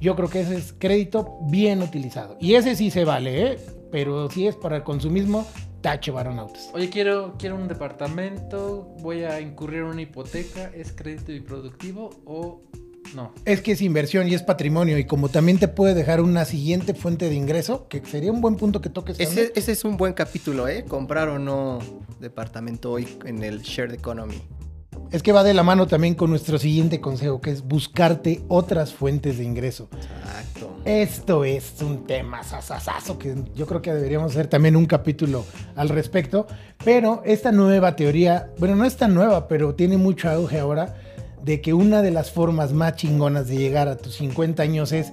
Yo 0.00 0.14
creo 0.14 0.30
que 0.30 0.42
ese 0.42 0.54
es 0.56 0.72
crédito 0.78 1.36
bien 1.50 1.82
utilizado. 1.82 2.36
Y 2.38 2.54
ese 2.54 2.76
sí 2.76 2.92
se 2.92 3.04
vale, 3.04 3.42
¿eh? 3.42 3.58
Pero 3.90 4.30
si 4.30 4.46
es 4.46 4.54
para 4.54 4.76
el 4.76 4.82
consumismo, 4.84 5.48
tache 5.80 6.10
varonautas. 6.10 6.70
Oye, 6.72 6.90
quiero, 6.90 7.34
quiero 7.38 7.56
un 7.56 7.68
departamento, 7.68 8.94
voy 9.00 9.24
a 9.24 9.40
incurrir 9.40 9.80
en 9.80 9.86
una 9.86 10.02
hipoteca, 10.02 10.70
¿es 10.74 10.92
crédito 10.92 11.32
improductivo 11.32 12.10
o 12.24 12.62
no? 13.14 13.32
Es 13.44 13.62
que 13.62 13.72
es 13.72 13.82
inversión 13.82 14.28
y 14.28 14.34
es 14.34 14.42
patrimonio. 14.42 14.98
Y 14.98 15.04
como 15.04 15.28
también 15.28 15.58
te 15.58 15.68
puede 15.68 15.94
dejar 15.94 16.20
una 16.20 16.44
siguiente 16.44 16.94
fuente 16.94 17.28
de 17.28 17.34
ingreso, 17.34 17.88
que 17.88 18.04
sería 18.04 18.32
un 18.32 18.40
buen 18.40 18.56
punto 18.56 18.80
que 18.80 18.90
toques. 18.90 19.18
Ese, 19.18 19.52
ese 19.54 19.72
es 19.72 19.84
un 19.84 19.96
buen 19.96 20.12
capítulo, 20.12 20.68
¿eh? 20.68 20.84
Comprar 20.86 21.28
o 21.28 21.38
no 21.38 21.78
departamento 22.20 22.92
hoy 22.92 23.08
en 23.24 23.42
el 23.42 23.62
shared 23.62 23.94
economy. 23.94 24.42
Es 25.10 25.22
que 25.22 25.32
va 25.32 25.42
de 25.42 25.54
la 25.54 25.62
mano 25.62 25.86
también 25.86 26.14
con 26.14 26.30
nuestro 26.30 26.58
siguiente 26.58 27.00
consejo, 27.00 27.40
que 27.40 27.50
es 27.50 27.62
buscarte 27.66 28.42
otras 28.48 28.92
fuentes 28.92 29.38
de 29.38 29.44
ingreso. 29.44 29.88
Exacto. 29.92 30.76
Esto 30.84 31.44
es 31.44 31.74
un 31.80 32.06
tema 32.06 32.42
sasasazo 32.42 33.18
que 33.18 33.34
yo 33.54 33.66
creo 33.66 33.82
que 33.82 33.92
deberíamos 33.92 34.32
hacer 34.32 34.48
también 34.48 34.76
un 34.76 34.86
capítulo 34.86 35.44
al 35.76 35.88
respecto. 35.88 36.46
Pero 36.84 37.22
esta 37.24 37.52
nueva 37.52 37.96
teoría, 37.96 38.50
bueno, 38.58 38.76
no 38.76 38.84
es 38.84 38.96
tan 38.96 39.14
nueva, 39.14 39.48
pero 39.48 39.74
tiene 39.74 39.96
mucho 39.96 40.28
auge 40.30 40.58
ahora, 40.58 40.94
de 41.42 41.60
que 41.60 41.72
una 41.72 42.02
de 42.02 42.10
las 42.10 42.30
formas 42.30 42.72
más 42.72 42.96
chingonas 42.96 43.48
de 43.48 43.56
llegar 43.56 43.88
a 43.88 43.96
tus 43.96 44.16
50 44.16 44.62
años 44.62 44.92
es 44.92 45.12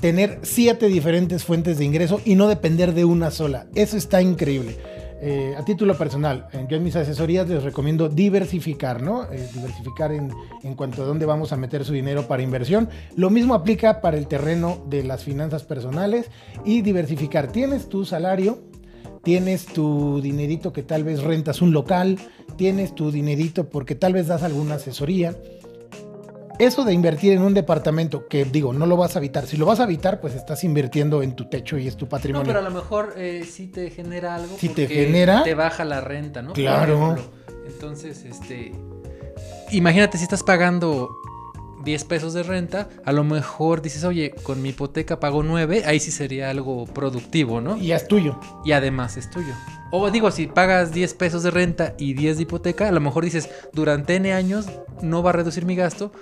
tener 0.00 0.40
siete 0.42 0.86
diferentes 0.86 1.44
fuentes 1.44 1.78
de 1.78 1.84
ingreso 1.84 2.20
y 2.24 2.34
no 2.34 2.48
depender 2.48 2.94
de 2.94 3.04
una 3.04 3.30
sola. 3.30 3.66
Eso 3.74 3.96
está 3.96 4.22
increíble. 4.22 4.78
Eh, 5.22 5.54
a 5.54 5.62
título 5.64 5.98
personal, 5.98 6.48
eh, 6.52 6.64
yo 6.66 6.78
en 6.78 6.82
mis 6.82 6.96
asesorías 6.96 7.46
les 7.46 7.62
recomiendo 7.62 8.08
diversificar, 8.08 9.02
¿no? 9.02 9.24
Eh, 9.24 9.50
diversificar 9.52 10.12
en, 10.12 10.32
en, 10.62 10.74
cuanto 10.74 11.02
a 11.02 11.04
dónde 11.04 11.26
vamos 11.26 11.52
a 11.52 11.58
meter 11.58 11.84
su 11.84 11.92
dinero 11.92 12.26
para 12.26 12.42
inversión. 12.42 12.88
Lo 13.16 13.28
mismo 13.28 13.52
aplica 13.52 14.00
para 14.00 14.16
el 14.16 14.26
terreno 14.28 14.82
de 14.88 15.04
las 15.04 15.22
finanzas 15.22 15.62
personales 15.64 16.30
y 16.64 16.80
diversificar. 16.80 17.52
Tienes 17.52 17.90
tu 17.90 18.06
salario, 18.06 18.60
tienes 19.22 19.66
tu 19.66 20.22
dinerito 20.22 20.72
que 20.72 20.82
tal 20.82 21.04
vez 21.04 21.22
rentas 21.22 21.60
un 21.60 21.72
local, 21.72 22.18
tienes 22.56 22.94
tu 22.94 23.10
dinerito 23.10 23.68
porque 23.68 23.94
tal 23.94 24.14
vez 24.14 24.26
das 24.26 24.42
alguna 24.42 24.76
asesoría 24.76 25.36
eso 26.60 26.84
de 26.84 26.92
invertir 26.92 27.32
en 27.32 27.42
un 27.42 27.54
departamento 27.54 28.28
que 28.28 28.44
digo, 28.44 28.72
no 28.72 28.86
lo 28.86 28.96
vas 28.96 29.16
a 29.16 29.18
habitar. 29.18 29.46
Si 29.46 29.56
lo 29.56 29.66
vas 29.66 29.80
a 29.80 29.84
habitar, 29.84 30.20
pues 30.20 30.34
estás 30.34 30.62
invirtiendo 30.62 31.22
en 31.22 31.34
tu 31.34 31.48
techo 31.48 31.78
y 31.78 31.88
es 31.88 31.96
tu 31.96 32.08
patrimonio. 32.08 32.44
No, 32.44 32.46
pero 32.46 32.58
a 32.58 32.62
lo 32.62 32.74
mejor 32.74 33.14
eh, 33.16 33.46
sí 33.50 33.66
te 33.66 33.90
genera 33.90 34.34
algo. 34.34 34.56
Si 34.58 34.68
te 34.68 34.86
genera. 34.86 35.42
Te 35.42 35.54
baja 35.54 35.84
la 35.84 36.00
renta, 36.00 36.42
¿no? 36.42 36.52
Claro. 36.52 37.16
Entonces, 37.66 38.24
este. 38.24 38.72
Imagínate 39.70 40.18
si 40.18 40.24
estás 40.24 40.42
pagando 40.42 41.16
10 41.84 42.04
pesos 42.04 42.34
de 42.34 42.42
renta, 42.42 42.88
a 43.04 43.12
lo 43.12 43.24
mejor 43.24 43.82
dices, 43.82 44.04
oye, 44.04 44.32
con 44.42 44.60
mi 44.60 44.70
hipoteca 44.70 45.20
pago 45.20 45.42
9, 45.42 45.84
ahí 45.86 46.00
sí 46.00 46.10
sería 46.10 46.50
algo 46.50 46.84
productivo, 46.84 47.60
¿no? 47.60 47.76
Y 47.76 47.92
es 47.92 48.06
tuyo. 48.06 48.38
Y 48.64 48.72
además 48.72 49.16
es 49.16 49.30
tuyo. 49.30 49.54
O 49.90 50.10
digo, 50.10 50.30
si 50.30 50.46
pagas 50.46 50.92
10 50.92 51.14
pesos 51.14 51.42
de 51.42 51.50
renta 51.50 51.94
y 51.98 52.14
10 52.14 52.36
de 52.36 52.42
hipoteca, 52.44 52.88
a 52.88 52.92
lo 52.92 53.00
mejor 53.00 53.24
dices, 53.24 53.50
durante 53.72 54.16
N 54.16 54.32
años 54.32 54.66
no 55.02 55.22
va 55.22 55.30
a 55.30 55.32
reducir 55.32 55.64
mi 55.64 55.74
gasto, 55.74 56.12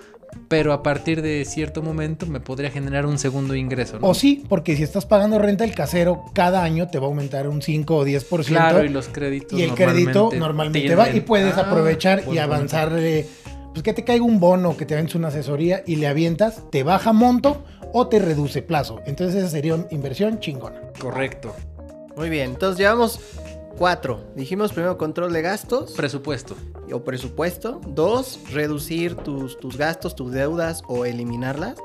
pero 0.49 0.73
a 0.73 0.83
partir 0.83 1.23
de 1.23 1.45
cierto 1.45 1.83
momento 1.83 2.27
me 2.27 2.41
podría 2.41 2.71
generar 2.71 3.07
un 3.07 3.19
segundo 3.19 3.55
ingreso. 3.55 3.99
¿no? 3.99 4.09
O 4.09 4.15
sí, 4.15 4.45
porque 4.49 4.77
si 4.77 4.83
estás 4.83 5.07
pagando 5.07 5.39
renta 5.39 5.65
el 5.65 5.75
casero, 5.75 6.25
cada 6.35 6.63
año 6.63 6.89
te 6.89 6.99
va 6.99 7.07
a 7.07 7.09
aumentar 7.09 7.49
un 7.49 7.63
5 7.63 7.97
o 7.97 8.07
10%. 8.07 8.47
Claro, 8.47 8.85
y 8.85 8.89
los 8.89 9.09
créditos. 9.09 9.59
Y 9.59 9.63
el 9.63 9.75
crédito 9.75 10.31
normalmente 10.37 10.95
va 10.95 11.11
y 11.11 11.21
puedes 11.21 11.57
ah, 11.57 11.63
aprovechar 11.63 12.23
y 12.31 12.39
avanzarle. 12.39 13.27
Pues 13.73 13.83
que 13.83 13.93
te 13.93 14.05
caiga 14.05 14.25
un 14.25 14.41
bono, 14.41 14.77
que 14.77 14.87
te 14.87 14.95
vence 14.95 15.17
una 15.19 15.29
asesoría 15.29 15.83
y 15.87 15.97
le 15.97 16.09
avientas, 16.09 16.63
te 16.71 16.83
baja 16.83 17.13
monto 17.13 17.65
o 17.93 18.09
te 18.09 18.19
reduce 18.19 18.63
plazo. 18.63 19.01
Entonces 19.07 19.37
esa 19.37 19.51
sería 19.51 19.75
una 19.75 19.87
inversión 19.91 20.41
chingona. 20.41 20.81
Correcto. 20.99 21.55
Muy 22.17 22.31
bien, 22.31 22.51
entonces 22.51 22.79
llevamos 22.79 23.21
Cuatro, 23.79 24.25
dijimos 24.35 24.73
primero 24.73 24.99
control 24.99 25.33
de 25.33 25.41
gastos. 25.41 25.93
Presupuesto. 25.93 26.57
O 26.93 27.05
presupuesto. 27.05 27.81
Dos, 27.87 28.41
reducir 28.51 29.15
tus, 29.15 29.61
tus 29.61 29.77
gastos, 29.77 30.17
tus 30.17 30.33
deudas 30.33 30.83
o 30.89 31.05
eliminarlas. 31.05 31.77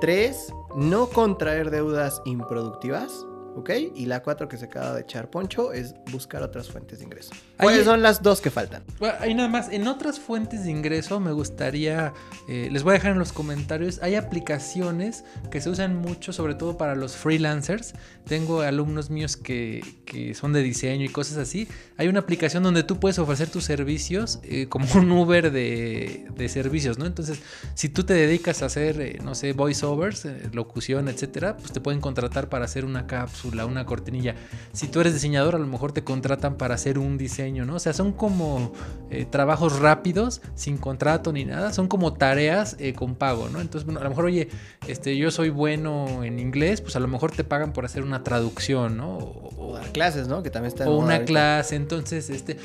Tres, 0.00 0.50
no 0.74 1.10
contraer 1.10 1.70
deudas 1.70 2.22
improductivas. 2.24 3.26
¿Ok? 3.56 3.70
Y 3.94 4.06
la 4.06 4.22
cuatro 4.22 4.48
que 4.48 4.56
se 4.56 4.64
acaba 4.64 4.94
de 4.94 5.02
echar 5.02 5.30
Poncho 5.30 5.72
es 5.72 5.94
buscar 6.10 6.42
otras 6.42 6.68
fuentes 6.68 6.98
de 6.98 7.04
ingreso. 7.04 7.32
¿Cuáles 7.58 7.84
son 7.84 8.02
las 8.02 8.22
dos 8.22 8.40
que 8.40 8.50
faltan? 8.50 8.82
Bueno, 8.98 9.14
hay 9.20 9.32
nada 9.34 9.48
más. 9.48 9.70
En 9.70 9.86
otras 9.86 10.18
fuentes 10.18 10.64
de 10.64 10.70
ingreso 10.70 11.20
me 11.20 11.32
gustaría, 11.32 12.12
eh, 12.48 12.68
les 12.72 12.82
voy 12.82 12.90
a 12.90 12.94
dejar 12.94 13.12
en 13.12 13.18
los 13.18 13.32
comentarios, 13.32 14.00
hay 14.02 14.16
aplicaciones 14.16 15.24
que 15.50 15.60
se 15.60 15.70
usan 15.70 15.96
mucho, 15.96 16.32
sobre 16.32 16.54
todo 16.54 16.76
para 16.76 16.96
los 16.96 17.14
freelancers. 17.14 17.94
Tengo 18.26 18.62
alumnos 18.62 19.10
míos 19.10 19.36
que, 19.36 19.84
que 20.04 20.34
son 20.34 20.52
de 20.52 20.62
diseño 20.62 21.04
y 21.04 21.08
cosas 21.08 21.38
así. 21.38 21.68
Hay 21.96 22.08
una 22.08 22.20
aplicación 22.20 22.64
donde 22.64 22.82
tú 22.82 22.98
puedes 22.98 23.18
ofrecer 23.20 23.50
tus 23.50 23.64
servicios 23.64 24.40
eh, 24.42 24.66
como 24.68 24.86
un 24.94 25.12
Uber 25.12 25.52
de, 25.52 26.26
de, 26.34 26.48
servicios, 26.48 26.98
¿no? 26.98 27.06
Entonces, 27.06 27.40
si 27.74 27.88
tú 27.88 28.02
te 28.02 28.14
dedicas 28.14 28.62
a 28.62 28.66
hacer, 28.66 29.00
eh, 29.00 29.18
no 29.22 29.34
sé, 29.34 29.52
voiceovers, 29.52 30.26
locución, 30.52 31.08
etcétera, 31.08 31.56
pues 31.56 31.72
te 31.72 31.80
pueden 31.80 32.00
contratar 32.00 32.48
para 32.48 32.64
hacer 32.64 32.84
una 32.84 33.06
cápsula 33.06 33.43
una 33.44 33.86
cortinilla. 33.86 34.34
Si 34.72 34.88
tú 34.88 35.00
eres 35.00 35.14
diseñador, 35.14 35.54
a 35.54 35.58
lo 35.58 35.66
mejor 35.66 35.92
te 35.92 36.04
contratan 36.04 36.56
para 36.56 36.74
hacer 36.74 36.98
un 36.98 37.18
diseño, 37.18 37.64
¿no? 37.64 37.76
O 37.76 37.78
sea, 37.78 37.92
son 37.92 38.12
como 38.12 38.72
eh, 39.10 39.26
trabajos 39.26 39.78
rápidos, 39.78 40.40
sin 40.54 40.78
contrato 40.78 41.32
ni 41.32 41.44
nada, 41.44 41.72
son 41.72 41.88
como 41.88 42.14
tareas 42.14 42.76
eh, 42.78 42.94
con 42.94 43.14
pago, 43.14 43.48
¿no? 43.48 43.60
Entonces, 43.60 43.84
bueno, 43.84 44.00
a 44.00 44.04
lo 44.04 44.10
mejor, 44.10 44.26
oye, 44.26 44.48
este, 44.88 45.16
yo 45.16 45.30
soy 45.30 45.50
bueno 45.50 46.24
en 46.24 46.38
inglés, 46.38 46.80
pues 46.80 46.96
a 46.96 47.00
lo 47.00 47.08
mejor 47.08 47.32
te 47.32 47.44
pagan 47.44 47.72
por 47.72 47.84
hacer 47.84 48.02
una 48.02 48.22
traducción, 48.22 48.96
¿no? 48.96 49.18
O, 49.18 49.74
dar 49.74 49.92
clases, 49.92 50.28
¿no? 50.28 50.42
Que 50.42 50.50
también 50.50 50.72
está. 50.72 50.88
O 50.88 50.98
una 50.98 51.24
clase, 51.24 51.76
entonces, 51.76 52.30
este, 52.30 52.56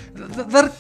dar, 0.49 0.71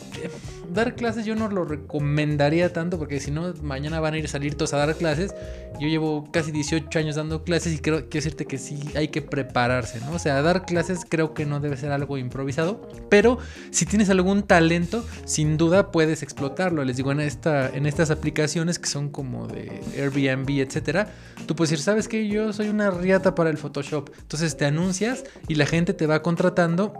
dar 0.73 0.95
clases 0.95 1.25
yo 1.25 1.35
no 1.35 1.49
lo 1.49 1.65
recomendaría 1.65 2.73
tanto 2.73 2.97
porque 2.97 3.19
si 3.19 3.31
no, 3.31 3.53
mañana 3.61 3.99
van 3.99 4.13
a 4.13 4.17
ir 4.17 4.25
a 4.25 4.27
salir 4.27 4.55
todos 4.55 4.73
a 4.73 4.77
dar 4.77 4.95
clases. 4.95 5.33
Yo 5.79 5.87
llevo 5.87 6.29
casi 6.31 6.51
18 6.51 6.99
años 6.99 7.15
dando 7.15 7.43
clases 7.43 7.73
y 7.73 7.79
creo, 7.79 8.09
quiero 8.09 8.23
decirte 8.23 8.45
que 8.45 8.57
sí 8.57 8.79
hay 8.95 9.09
que 9.09 9.21
prepararse 9.21 9.99
¿no? 10.01 10.13
O 10.13 10.19
sea, 10.19 10.41
dar 10.41 10.65
clases 10.65 11.05
creo 11.07 11.33
que 11.33 11.45
no 11.45 11.59
debe 11.59 11.77
ser 11.77 11.91
algo 11.91 12.17
improvisado, 12.17 12.87
pero 13.09 13.37
si 13.71 13.85
tienes 13.85 14.09
algún 14.09 14.43
talento, 14.43 15.05
sin 15.25 15.57
duda 15.57 15.91
puedes 15.91 16.23
explotarlo. 16.23 16.83
Les 16.83 16.97
digo, 16.97 17.11
en, 17.11 17.19
esta, 17.19 17.69
en 17.69 17.85
estas 17.85 18.11
aplicaciones 18.11 18.79
que 18.79 18.87
son 18.87 19.09
como 19.09 19.47
de 19.47 19.81
Airbnb, 19.97 20.49
etcétera, 20.59 21.13
tú 21.45 21.55
puedes 21.55 21.71
decir, 21.71 21.83
¿sabes 21.83 22.07
qué? 22.07 22.27
Yo 22.27 22.53
soy 22.53 22.69
una 22.69 22.91
riata 22.91 23.35
para 23.35 23.49
el 23.49 23.57
Photoshop. 23.57 24.09
Entonces 24.19 24.57
te 24.57 24.65
anuncias 24.65 25.23
y 25.47 25.55
la 25.55 25.65
gente 25.65 25.93
te 25.93 26.07
va 26.07 26.21
contratando 26.21 26.93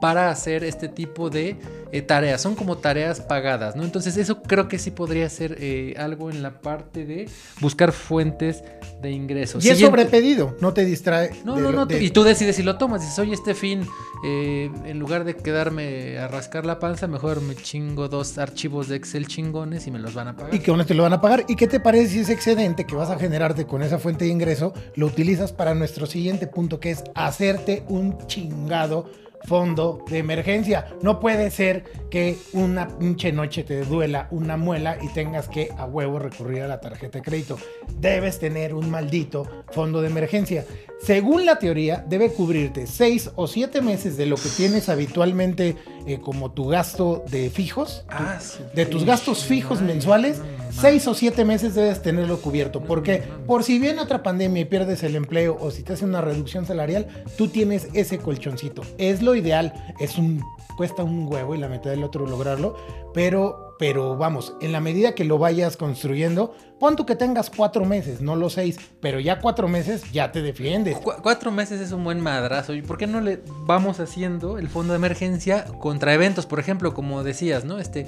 para 0.00 0.30
hacer 0.30 0.64
este 0.64 0.88
tipo 0.88 1.30
de 1.30 1.56
eh, 1.92 2.02
tareas. 2.02 2.40
Son 2.40 2.54
como 2.54 2.78
tareas 2.78 3.20
pagadas, 3.20 3.76
¿no? 3.76 3.84
Entonces 3.84 4.16
eso 4.16 4.42
creo 4.42 4.68
que 4.68 4.78
sí 4.78 4.90
podría 4.90 5.28
ser 5.28 5.56
eh, 5.60 5.94
algo 5.98 6.30
en 6.30 6.42
la 6.42 6.60
parte 6.60 7.04
de 7.04 7.28
buscar 7.60 7.92
fuentes 7.92 8.62
de 9.00 9.10
ingresos. 9.10 9.64
Y 9.64 9.70
es 9.70 9.78
sobrepedido, 9.78 10.56
no 10.60 10.72
te 10.72 10.84
distrae. 10.84 11.30
No, 11.44 11.56
no, 11.58 11.72
no. 11.72 11.86
Y 11.98 12.10
tú 12.10 12.22
decides 12.22 12.56
si 12.56 12.62
lo 12.62 12.76
tomas. 12.76 13.02
Dices, 13.02 13.18
oye, 13.18 13.34
este 13.34 13.54
fin, 13.54 13.86
eh, 14.24 14.70
en 14.84 14.98
lugar 14.98 15.24
de 15.24 15.36
quedarme 15.36 16.18
a 16.18 16.28
rascar 16.28 16.66
la 16.66 16.78
panza, 16.78 17.06
mejor 17.06 17.40
me 17.40 17.54
chingo 17.54 18.08
dos 18.08 18.38
archivos 18.38 18.88
de 18.88 18.96
Excel 18.96 19.26
chingones 19.26 19.86
y 19.86 19.90
me 19.90 19.98
los 19.98 20.14
van 20.14 20.28
a 20.28 20.36
pagar. 20.36 20.54
Y 20.54 20.60
que 20.60 20.70
uno 20.70 20.84
te 20.86 20.94
lo 20.94 21.02
van 21.02 21.12
a 21.12 21.20
pagar. 21.20 21.44
¿Y 21.48 21.56
qué 21.56 21.66
te 21.66 21.80
parece 21.80 22.08
si 22.08 22.18
ese 22.20 22.32
excedente 22.32 22.84
que 22.86 22.94
vas 22.94 23.10
a 23.10 23.18
generarte 23.18 23.66
con 23.66 23.82
esa 23.82 23.98
fuente 23.98 24.24
de 24.24 24.30
ingreso 24.30 24.72
lo 24.96 25.06
utilizas 25.06 25.52
para 25.52 25.74
nuestro 25.74 26.06
siguiente 26.06 26.46
punto, 26.46 26.80
que 26.80 26.90
es 26.90 27.04
hacerte 27.14 27.84
un 27.88 28.26
chingado 28.26 29.10
fondo 29.44 30.04
de 30.08 30.18
emergencia. 30.18 30.86
No 31.02 31.20
puede 31.20 31.50
ser 31.50 31.84
que 32.10 32.36
una 32.52 32.88
pinche 32.88 33.32
noche 33.32 33.64
te 33.64 33.84
duela 33.84 34.28
una 34.30 34.56
muela 34.56 34.98
y 35.00 35.08
tengas 35.08 35.48
que 35.48 35.70
a 35.76 35.84
huevo 35.84 36.18
recurrir 36.18 36.62
a 36.62 36.68
la 36.68 36.80
tarjeta 36.80 37.18
de 37.18 37.24
crédito. 37.24 37.58
Debes 37.98 38.38
tener 38.38 38.74
un 38.74 38.90
maldito 38.90 39.46
fondo 39.70 40.00
de 40.00 40.08
emergencia. 40.08 40.64
Según 41.00 41.44
la 41.44 41.58
teoría, 41.58 42.04
debe 42.08 42.30
cubrirte 42.32 42.86
seis 42.86 43.30
o 43.36 43.46
siete 43.46 43.82
meses 43.82 44.16
de 44.16 44.26
lo 44.26 44.36
que 44.36 44.48
tienes 44.56 44.88
habitualmente 44.88 45.76
eh, 46.06 46.20
como 46.20 46.52
tu 46.52 46.66
gasto 46.68 47.24
de 47.30 47.50
fijos, 47.50 48.04
ah, 48.08 48.38
de 48.74 48.86
tus 48.86 49.04
gastos 49.04 49.44
fijos 49.44 49.80
mensuales. 49.80 50.40
seis 50.70 51.06
o 51.06 51.14
siete 51.14 51.44
meses 51.44 51.74
debes 51.74 52.02
tenerlo 52.02 52.40
cubierto. 52.40 52.82
porque 52.82 53.22
Por 53.46 53.62
si 53.62 53.78
viene 53.78 54.00
otra 54.00 54.22
pandemia 54.22 54.62
y 54.62 54.64
pierdes 54.64 55.02
el 55.04 55.14
empleo 55.14 55.56
o 55.60 55.70
si 55.70 55.82
te 55.82 55.92
hace 55.92 56.04
una 56.04 56.20
reducción 56.20 56.66
salarial, 56.66 57.06
tú 57.36 57.48
tienes 57.48 57.88
ese 57.94 58.18
colchoncito. 58.18 58.82
Es 58.98 59.22
lo 59.22 59.34
ideal, 59.36 59.72
es 60.00 60.18
un 60.18 60.42
cuesta 60.76 61.04
un 61.04 61.26
huevo 61.30 61.54
y 61.54 61.58
la 61.58 61.68
mitad 61.68 61.90
del 61.90 62.04
otro 62.04 62.26
lograrlo, 62.26 62.76
pero, 63.12 63.63
pero 63.78 64.16
vamos, 64.16 64.54
en 64.60 64.72
la 64.72 64.80
medida 64.80 65.14
que 65.14 65.24
lo 65.24 65.38
vayas 65.38 65.76
construyendo, 65.76 66.54
pon 66.78 66.96
tú 66.96 67.06
que 67.06 67.16
tengas 67.16 67.50
cuatro 67.50 67.84
meses, 67.84 68.20
no 68.20 68.36
los 68.36 68.54
seis, 68.54 68.78
pero 69.00 69.20
ya 69.20 69.40
cuatro 69.40 69.68
meses 69.68 70.10
ya 70.12 70.32
te 70.32 70.42
defiendes. 70.42 70.96
cuatro 70.98 71.50
meses 71.50 71.80
es 71.80 71.92
un 71.92 72.04
buen 72.04 72.20
madrazo. 72.20 72.74
¿Y 72.74 72.82
por 72.82 72.98
qué 72.98 73.06
no 73.06 73.20
le 73.20 73.40
vamos 73.66 74.00
haciendo 74.00 74.58
el 74.58 74.68
fondo 74.68 74.92
de 74.92 74.98
emergencia 74.98 75.64
contra 75.80 76.14
eventos? 76.14 76.46
Por 76.46 76.60
ejemplo, 76.60 76.94
como 76.94 77.22
decías, 77.24 77.64
¿no? 77.64 77.78
Este, 77.78 78.06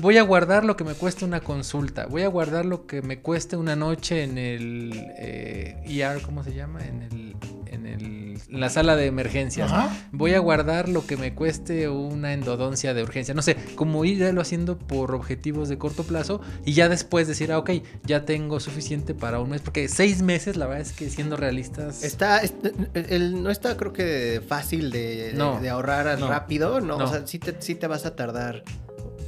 voy 0.00 0.18
a 0.18 0.22
guardar 0.22 0.64
lo 0.64 0.76
que 0.76 0.84
me 0.84 0.94
cueste 0.94 1.24
una 1.24 1.40
consulta, 1.40 2.06
voy 2.06 2.22
a 2.22 2.28
guardar 2.28 2.64
lo 2.64 2.86
que 2.86 3.02
me 3.02 3.20
cueste 3.20 3.56
una 3.56 3.76
noche 3.76 4.22
en 4.22 4.38
el 4.38 4.92
eh, 5.18 5.82
ER, 5.86 6.20
¿cómo 6.22 6.44
se 6.44 6.54
llama? 6.54 6.80
En 6.84 7.02
el 7.02 7.36
en 8.50 8.60
la 8.60 8.70
sala 8.70 8.96
de 8.96 9.06
emergencias. 9.06 9.70
Voy 10.12 10.34
a 10.34 10.38
guardar 10.38 10.88
lo 10.88 11.06
que 11.06 11.16
me 11.16 11.34
cueste 11.34 11.88
una 11.88 12.32
endodoncia 12.32 12.94
de 12.94 13.02
urgencia. 13.02 13.34
No 13.34 13.42
sé, 13.42 13.56
como 13.74 14.04
irlo 14.04 14.40
haciendo 14.40 14.78
por 14.78 15.14
objetivos 15.14 15.68
de 15.68 15.78
corto 15.78 16.04
plazo 16.04 16.40
y 16.64 16.72
ya 16.72 16.88
después 16.88 17.28
decir, 17.28 17.52
ah, 17.52 17.58
ok, 17.58 17.70
ya 18.04 18.24
tengo 18.24 18.60
suficiente 18.60 19.14
para 19.14 19.40
un 19.40 19.50
mes. 19.50 19.60
Porque 19.60 19.88
seis 19.88 20.22
meses, 20.22 20.56
la 20.56 20.66
verdad 20.66 20.82
es 20.82 20.92
que 20.92 21.10
siendo 21.10 21.36
realistas. 21.36 22.02
Está, 22.02 22.40
el, 22.94 23.42
no 23.42 23.50
está, 23.50 23.76
creo 23.76 23.92
que 23.92 24.42
fácil 24.46 24.90
de, 24.90 25.36
ahorrar 25.70 26.18
rápido. 26.20 26.80
No, 26.80 26.96
o 26.96 27.06
sea, 27.06 27.26
sí 27.26 27.38
te, 27.38 27.60
sí 27.60 27.74
te 27.74 27.86
vas 27.86 28.06
a 28.06 28.16
tardar 28.16 28.62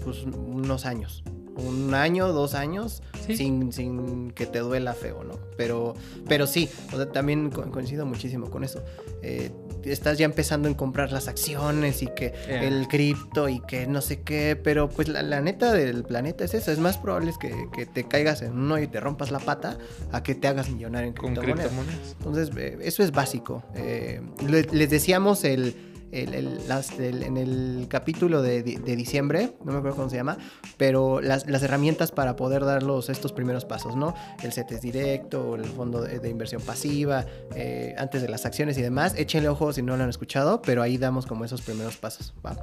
pues, 0.05 0.23
unos 0.25 0.87
años. 0.87 1.23
un 1.57 1.93
año, 1.93 2.33
dos 2.33 2.55
años, 2.55 3.03
Sí. 3.27 3.37
sin, 3.37 3.71
sin 3.73 4.31
que 4.31 4.47
te 4.47 4.61
duela 4.61 4.95
feo, 4.95 5.25
¿no? 5.25 5.35
Pero, 5.59 5.95
pero 6.27 6.47
sí, 6.47 6.71
o 6.91 6.97
sea, 6.97 7.13
también 7.13 7.51
co- 7.51 7.69
coincido 7.71 8.07
muchísimo 8.07 8.49
con 8.49 8.65
eso. 8.65 8.83
Eh, 9.21 9.51
estás 9.85 10.17
ya 10.17 10.25
empezando 10.25 10.69
en 10.69 10.75
comprar 10.75 11.13
las 11.13 11.29
acciones 11.29 12.03
y 12.03 12.07
que 12.07 12.33
Yeah. 12.49 12.63
el 12.63 12.89
cripto 12.89 13.51
y 13.51 13.61
que 13.61 13.87
no 13.87 14.01
sé 14.01 14.23
qué, 14.23 14.57
pero 14.57 14.89
pues 14.89 15.09
la, 15.09 15.23
la 15.23 15.43
neta 15.43 15.73
del 15.73 16.03
planeta 16.05 16.45
es 16.45 16.55
eso, 16.55 16.73
es 16.73 16.79
más 16.79 16.97
probable 16.97 17.31
es 17.31 17.37
que, 17.37 17.69
que 17.75 17.85
te 17.85 18.05
caigas 18.05 18.41
en 18.41 18.53
uno 18.53 18.79
y 18.79 18.87
te 18.87 18.99
rompas 18.99 19.31
la 19.31 19.41
pata 19.41 19.77
a 20.13 20.23
que 20.23 20.35
te 20.35 20.49
hagas 20.49 20.71
millonario 20.71 21.09
en 21.09 21.15
criptomonedas. 21.15 21.67
criptomonedas. 21.69 22.17
Entonces, 22.21 22.51
eh, 22.57 22.79
eso 22.83 23.03
es 23.03 23.11
básico. 23.13 23.65
Eh, 23.75 24.23
le- 24.49 24.63
les 24.73 24.89
decíamos 24.89 25.45
el, 25.45 25.75
el- 26.13 26.35
el- 26.35 26.69
las- 26.69 26.99
el- 26.99 27.23
en 27.23 27.37
el 27.37 27.87
capítulo 27.89 28.43
de, 28.43 28.63
di- 28.63 28.77
de 28.77 28.97
diciembre, 28.97 29.53
no 29.65 29.73
me 29.73 29.79
acuerdo 29.79 29.97
cómo 29.97 30.11
se 30.11 30.17
llama, 30.17 30.39
pero 30.77 31.21
las, 31.21 31.49
las 31.49 31.63
herramientas 31.63 32.13
para 32.13 32.37
poder 32.37 32.65
dar 32.65 32.83
los, 32.83 33.09
estos 33.09 33.33
primeros 33.33 33.65
pasos, 33.65 33.97
¿no? 33.97 34.15
El 34.43 34.53
CETES 34.53 34.81
directo, 34.81 35.55
el 35.57 35.65
fondo 35.65 36.03
de, 36.03 36.19
de 36.19 36.29
inversión 36.29 36.63
pasiva, 36.63 37.25
eh, 37.55 37.95
antes 37.99 38.23
de 38.23 38.29
las 38.29 38.47
acciones 38.47 38.77
y 38.79 38.83
demás. 38.83 39.15
Échenle 39.17 39.49
ojo 39.49 39.73
si 39.73 39.83
no 39.83 39.97
lo 39.97 40.05
han 40.05 40.11
escuchado, 40.11 40.63
pero 40.63 40.83
ahí 40.83 40.99
damos 40.99 41.27
como 41.27 41.45
esos 41.45 41.63
primeros 41.63 41.97
pasos. 41.97 42.33
¿va? 42.45 42.57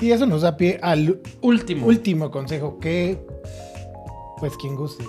Y 0.00 0.10
eso 0.10 0.26
nos 0.26 0.42
da 0.42 0.56
pie 0.56 0.78
al 0.82 1.20
Último. 1.40 1.86
último 1.86 2.30
consejo 2.30 2.78
que, 2.78 3.24
pues 4.38 4.52
quien 4.58 4.76
guste. 4.76 5.04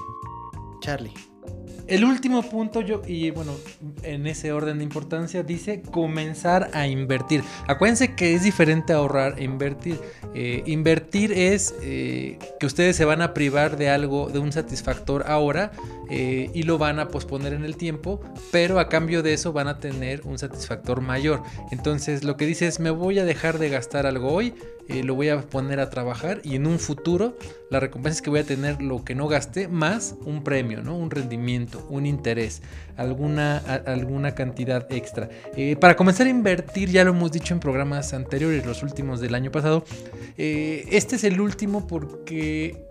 Charlie. 0.81 1.13
El 1.87 2.03
último 2.03 2.43
punto, 2.43 2.81
yo, 2.81 3.01
y 3.07 3.31
bueno, 3.31 3.53
en 4.03 4.27
ese 4.27 4.51
orden 4.51 4.79
de 4.79 4.83
importancia, 4.83 5.43
dice 5.43 5.81
comenzar 5.81 6.69
a 6.73 6.87
invertir. 6.87 7.43
Acuérdense 7.67 8.13
que 8.13 8.33
es 8.33 8.43
diferente 8.43 8.91
ahorrar 8.91 9.39
e 9.39 9.45
invertir. 9.45 9.99
Eh, 10.33 10.63
invertir 10.65 11.31
es 11.31 11.73
eh, 11.81 12.39
que 12.59 12.65
ustedes 12.65 12.95
se 12.97 13.05
van 13.05 13.21
a 13.21 13.33
privar 13.33 13.77
de 13.77 13.89
algo, 13.89 14.29
de 14.29 14.39
un 14.39 14.51
satisfactor 14.51 15.23
ahora, 15.27 15.71
eh, 16.09 16.49
y 16.53 16.63
lo 16.63 16.77
van 16.77 16.99
a 16.99 17.07
posponer 17.07 17.53
en 17.53 17.65
el 17.65 17.77
tiempo, 17.77 18.21
pero 18.51 18.79
a 18.79 18.89
cambio 18.89 19.23
de 19.23 19.33
eso 19.33 19.53
van 19.53 19.67
a 19.67 19.79
tener 19.79 20.21
un 20.25 20.37
satisfactor 20.37 21.01
mayor. 21.01 21.43
Entonces, 21.71 22.23
lo 22.23 22.37
que 22.37 22.45
dice 22.45 22.67
es: 22.67 22.79
me 22.79 22.89
voy 22.89 23.19
a 23.19 23.25
dejar 23.25 23.59
de 23.59 23.69
gastar 23.69 24.05
algo 24.05 24.31
hoy, 24.31 24.53
eh, 24.87 25.03
lo 25.03 25.15
voy 25.15 25.29
a 25.29 25.41
poner 25.41 25.79
a 25.79 25.89
trabajar, 25.89 26.41
y 26.43 26.55
en 26.55 26.65
un 26.65 26.79
futuro, 26.79 27.37
la 27.69 27.79
recompensa 27.79 28.17
es 28.17 28.21
que 28.21 28.29
voy 28.29 28.39
a 28.39 28.45
tener 28.45 28.81
lo 28.81 29.03
que 29.03 29.15
no 29.15 29.27
gasté 29.27 29.67
más 29.67 30.15
un 30.25 30.43
premio, 30.43 30.81
¿no? 30.81 30.97
Un 30.97 31.11
rendimiento, 31.11 31.85
un 31.89 32.05
interés, 32.05 32.61
alguna, 32.95 33.57
alguna 33.57 34.33
cantidad 34.33 34.87
extra. 34.91 35.29
Eh, 35.55 35.75
para 35.75 35.95
comenzar 35.95 36.27
a 36.27 36.29
invertir, 36.29 36.89
ya 36.89 37.03
lo 37.03 37.11
hemos 37.11 37.31
dicho 37.31 37.53
en 37.53 37.59
programas 37.59 38.13
anteriores, 38.13 38.65
los 38.65 38.81
últimos 38.83 39.19
del 39.19 39.35
año 39.35 39.51
pasado, 39.51 39.83
este 40.37 41.15
es 41.15 41.23
el 41.23 41.41
último 41.41 41.87
porque 41.87 42.87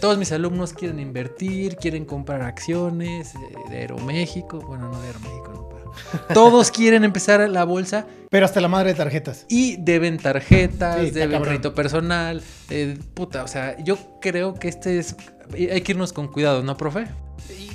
todos 0.00 0.18
mis 0.18 0.32
alumnos 0.32 0.72
quieren 0.72 0.98
invertir, 1.00 1.76
quieren 1.76 2.04
comprar 2.04 2.42
acciones 2.42 3.34
eh, 3.34 3.38
de 3.70 3.76
Aeroméxico, 3.78 4.58
bueno, 4.60 4.88
no 4.90 5.00
de 5.00 5.06
Aeroméxico, 5.08 5.52
no, 5.52 5.68
pero 5.68 5.92
todos 6.34 6.70
quieren 6.70 7.04
empezar 7.04 7.48
la 7.48 7.64
bolsa 7.64 8.06
Pero 8.30 8.44
hasta 8.46 8.60
la 8.60 8.68
madre 8.68 8.90
de 8.90 8.94
tarjetas. 8.96 9.46
y 9.48 9.76
deben 9.76 10.18
tarjetas, 10.18 11.00
Sí, 11.04 11.10
deben 11.10 11.42
crédito 11.42 11.74
personal, 11.74 12.42
eh, 12.70 12.98
puta, 13.14 13.44
o 13.44 13.48
sea, 13.48 13.76
yo 13.84 13.96
creo 14.20 14.54
que 14.54 14.68
este 14.68 14.98
es, 14.98 15.14
hay 15.52 15.80
que 15.82 15.92
irnos 15.92 16.12
con 16.12 16.28
cuidado, 16.28 16.62
¿no, 16.62 16.76
profe? 16.76 17.06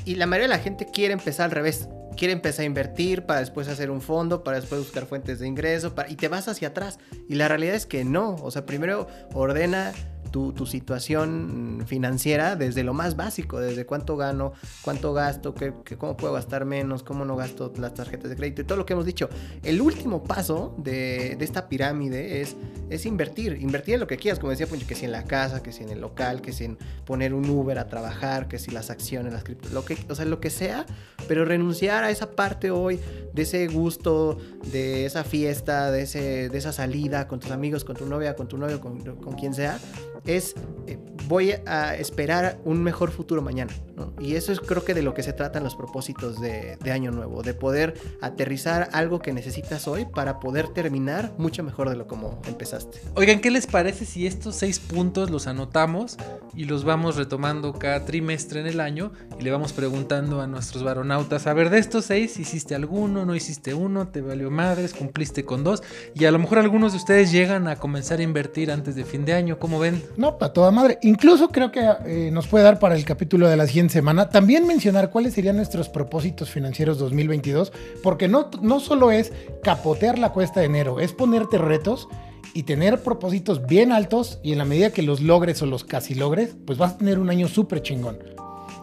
Y, 0.06 0.12
y 0.14 0.16
la 0.16 0.26
mayoría 0.26 0.48
de 0.50 0.56
la 0.58 0.64
gente 0.64 0.86
quiere 0.92 1.14
empezar 1.14 1.46
al 1.46 1.52
revés. 1.52 1.88
Quiere 2.18 2.34
empezar 2.34 2.64
a 2.64 2.66
invertir 2.66 3.26
para 3.26 3.40
después 3.40 3.70
hacer 3.70 3.90
un 3.90 4.02
fondo, 4.02 4.44
para 4.44 4.60
después 4.60 4.82
buscar 4.82 5.06
fuentes 5.06 5.40
de 5.40 5.48
ingreso, 5.48 5.96
para- 5.96 6.10
y 6.10 6.16
te 6.16 6.28
vas 6.28 6.50
hacia 6.50 6.70
atrás. 6.70 7.00
Y 7.30 7.36
la 7.36 7.48
realidad 7.48 7.76
es 7.76 7.86
que 7.86 8.04
no. 8.04 8.36
O 8.42 8.52
sea, 8.52 8.66
primero 8.66 9.08
ordena 9.34 9.94
tu, 10.32 10.54
tu 10.54 10.66
situación 10.66 11.84
financiera 11.86 12.56
desde 12.56 12.84
lo 12.84 12.94
más 12.94 13.16
básico, 13.16 13.60
desde 13.60 13.86
cuánto 13.86 14.18
gano, 14.18 14.54
cuánto 14.82 15.14
gasto, 15.14 15.54
qué, 15.54 15.74
cómo 15.98 16.18
puedo 16.18 16.34
gastar 16.34 16.66
menos, 16.66 17.04
cómo 17.04 17.26
no 17.26 17.36
gasto 17.36 17.72
las 17.78 17.94
tarjetas 17.94 18.30
de 18.30 18.36
crédito 18.36 18.62
y 18.62 18.66
todo 18.66 18.78
lo 18.78 18.86
que 18.86 18.94
hemos 18.94 19.06
dicho. 19.06 19.30
El 19.64 19.82
último 19.82 20.24
paso 20.24 20.76
de, 20.78 21.36
de 21.38 21.46
esta 21.46 21.70
pirámide 21.70 22.42
es, 22.42 22.56
es 22.90 23.06
invertir. 23.06 23.58
Invertir 23.62 23.96
en 23.96 24.00
lo 24.02 24.08
que 24.08 24.18
quieras, 24.18 24.40
como 24.40 24.52
decía 24.52 24.68
Puncho, 24.68 24.88
que 24.88 24.96
si 24.96 25.06
en 25.06 25.12
la 25.12 25.24
casa, 25.24 25.64
que 25.64 25.72
si 25.72 25.84
en 25.84 25.90
el 25.90 26.02
local, 26.02 26.42
que 26.42 26.54
si 26.54 26.66
en 26.66 26.78
poner 27.06 27.34
un 27.34 27.50
Uber 27.50 27.80
a 27.80 27.88
trabajar, 27.88 28.48
que 28.48 28.60
si 28.60 28.72
las 28.72 28.90
acciones, 28.90 29.34
las 29.34 29.44
cripto, 29.44 29.70
lo 29.70 29.86
que, 29.86 29.98
o 30.10 30.16
sea, 30.16 30.26
lo 30.26 30.40
que 30.40 30.50
sea, 30.50 30.86
pero 31.28 31.46
renunciar 31.46 32.04
a 32.04 32.10
esa 32.10 32.32
parte 32.32 32.72
hoy 32.72 33.00
de 33.34 33.44
ese 33.44 33.68
gusto, 33.68 34.38
de 34.72 35.06
esa 35.06 35.24
fiesta, 35.24 35.92
de, 35.92 36.04
ese, 36.04 36.50
de 36.50 36.58
esa 36.58 36.72
salida 36.72 37.28
con 37.28 37.40
tus 37.40 37.52
amigos, 37.52 37.84
con 37.84 37.96
tu 37.96 38.06
novia, 38.06 38.36
con 38.36 38.48
tu 38.48 38.58
novio, 38.58 38.80
con, 38.80 39.00
con 39.18 39.34
quien 39.34 39.54
sea, 39.54 39.80
es 40.26 40.56
eh, 40.88 40.98
voy 41.28 41.54
a 41.66 41.96
esperar 41.96 42.60
un 42.66 42.82
mejor 42.82 43.12
futuro 43.12 43.42
mañana. 43.42 43.72
Y 44.20 44.36
eso 44.36 44.52
es 44.54 44.60
creo 44.60 44.86
que 44.86 44.94
de 44.94 45.02
lo 45.02 45.14
que 45.14 45.24
se 45.24 45.34
tratan 45.34 45.64
los 45.64 45.76
propósitos 45.76 46.40
de, 46.40 46.78
de 46.78 46.92
Año 46.92 47.12
Nuevo, 47.12 47.44
de 47.44 47.54
poder 47.54 47.94
aterrizar 48.22 48.90
algo 48.94 49.20
que 49.20 49.34
necesitas 49.34 49.88
hoy 49.88 50.06
para 50.06 50.40
poder 50.40 50.70
terminar 50.70 51.34
mucho 51.38 51.64
mejor 51.64 51.90
de 51.90 51.98
lo 51.98 52.08
como 52.08 52.42
empezaste. 52.48 53.02
Oigan, 53.16 53.42
¿qué 53.42 53.52
les 53.52 53.68
parece 53.68 54.06
si 54.06 54.26
estos 54.26 54.56
seis 54.56 54.80
puntos 54.80 55.30
los 55.30 55.48
anotamos 55.48 56.18
y 56.56 56.64
los 56.64 56.84
vamos 56.84 57.18
retomando 57.18 57.74
cada 57.74 58.06
trimestre 58.06 58.62
en 58.62 58.68
el 58.68 58.80
año 58.80 59.12
y 59.40 59.44
le 59.44 59.52
vamos 59.52 59.74
preguntando 59.74 60.42
a 60.42 60.48
nuestros 60.48 60.84
varonautas, 60.84 61.46
a 61.46 61.54
ver, 61.54 61.70
de 61.70 61.80
estos 61.80 62.06
seis, 62.06 62.40
¿hiciste 62.40 62.76
alguno? 62.76 63.26
¿No 63.26 63.36
hiciste 63.36 63.74
uno? 63.74 64.08
¿Te 64.08 64.22
valió 64.22 64.50
madres? 64.50 64.94
¿Cumpliste 64.94 65.46
con 65.46 65.64
dos? 65.64 65.84
Y 66.16 66.26
a 66.26 66.32
lo 66.32 66.40
mejor 66.40 66.60
algunos 66.60 66.94
de 66.94 66.98
ustedes 66.98 67.32
llegan 67.32 67.68
a 67.68 67.76
comenzar 67.76 68.20
a 68.20 68.24
invertir 68.24 68.72
antes 68.72 68.96
de 68.96 69.04
fin 69.04 69.26
de 69.26 69.34
año, 69.34 69.60
¿cómo 69.60 69.80
ven? 69.80 70.02
No, 70.18 70.38
para 70.38 70.54
toda 70.54 70.72
madre. 70.72 71.00
Incluso 71.02 71.50
creo 71.50 71.72
que 71.72 71.88
eh, 72.06 72.30
nos 72.32 72.48
puede 72.48 72.64
dar 72.64 72.80
para 72.80 72.96
el 72.96 73.06
capítulo 73.06 73.48
de 73.48 73.58
la 73.58 73.68
siguiente 73.68 73.94
semana 73.94 74.30
también 74.30 74.68
mencionar 74.68 75.10
cuáles 75.10 75.34
serían 75.34 75.56
nuestros 75.56 75.90
propósitos 75.90 76.50
financieros 76.50 76.98
2022, 77.00 77.72
porque 78.04 78.28
no, 78.28 78.50
no 78.62 78.80
solo 78.80 79.12
es 79.12 79.32
capotear 79.64 80.20
la 80.20 80.32
cuesta 80.32 80.60
de 80.60 80.68
enero, 80.68 81.00
es 81.00 81.14
ponerte 81.14 81.58
retos 81.58 82.08
y 82.54 82.64
tener 82.64 83.02
propósitos 83.02 83.66
bien 83.66 83.92
altos 83.92 84.40
y 84.44 84.52
en 84.52 84.58
la 84.58 84.66
medida 84.66 84.92
que 84.92 85.04
los 85.04 85.22
logres 85.22 85.62
o 85.62 85.66
los 85.66 85.84
casi 85.84 86.16
logres, 86.16 86.56
pues 86.66 86.78
vas 86.78 86.94
a 86.94 86.98
tener 86.98 87.20
un 87.20 87.30
año 87.30 87.48
súper 87.48 87.82
chingón. 87.82 88.39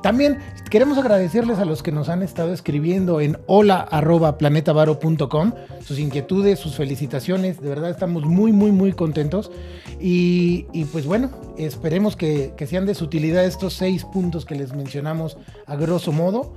También 0.06 0.38
queremos 0.70 0.98
agradecerles 0.98 1.58
a 1.58 1.64
los 1.64 1.82
que 1.82 1.90
nos 1.90 2.08
han 2.08 2.22
estado 2.22 2.52
escribiendo 2.52 3.20
en 3.20 3.38
hola.planetavaro.com 3.46 5.52
sus 5.84 5.98
inquietudes, 5.98 6.60
sus 6.60 6.76
felicitaciones. 6.76 7.60
De 7.60 7.68
verdad 7.68 7.90
estamos 7.90 8.24
muy, 8.24 8.52
muy, 8.52 8.70
muy 8.70 8.92
contentos. 8.92 9.50
Y, 9.98 10.62
pues 10.92 11.06
bueno, 11.06 11.32
esperemos 11.58 12.14
que, 12.14 12.52
que 12.56 12.68
sean 12.68 12.86
de 12.86 12.94
su 12.94 13.06
utilidad 13.06 13.44
estos 13.44 13.74
seis 13.74 14.04
puntos 14.04 14.44
que 14.44 14.54
les 14.54 14.74
mencionamos 14.74 15.38
a 15.66 15.74
grosso 15.74 16.12
modo. 16.12 16.54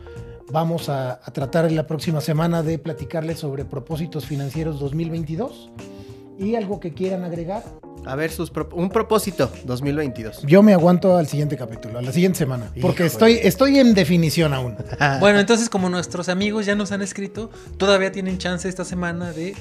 Vamos 0.51 0.87
a, 0.87 1.13
a 1.13 1.33
tratar 1.33 1.65
en 1.65 1.75
la 1.75 1.87
próxima 1.87 2.21
semana 2.21 2.61
de 2.61 2.77
platicarles 2.77 3.39
sobre 3.39 3.65
propósitos 3.65 4.27
financieros 4.27 4.79
2022 4.79 5.71
y 6.37 6.53
algo 6.53 6.79
que 6.79 6.93
quieran 6.93 7.23
agregar. 7.23 7.63
A 8.05 8.15
ver, 8.15 8.31
sus 8.31 8.51
prop- 8.51 8.73
un 8.73 8.89
propósito 8.89 9.51
2022. 9.65 10.41
Yo 10.43 10.63
me 10.63 10.73
aguanto 10.73 11.17
al 11.17 11.27
siguiente 11.27 11.55
capítulo, 11.57 11.99
a 11.99 12.01
la 12.01 12.11
siguiente 12.11 12.39
semana, 12.39 12.65
porque 12.81 13.05
Híjole. 13.05 13.07
estoy, 13.07 13.33
estoy 13.43 13.79
en 13.79 13.93
definición 13.93 14.53
aún. 14.53 14.75
Bueno, 15.19 15.39
entonces 15.39 15.69
como 15.69 15.89
nuestros 15.89 16.27
amigos 16.29 16.65
ya 16.65 16.75
nos 16.75 16.91
han 16.91 17.01
escrito, 17.01 17.49
todavía 17.77 18.11
tienen 18.11 18.37
chance 18.37 18.67
esta 18.67 18.83
semana 18.85 19.31
de 19.31 19.55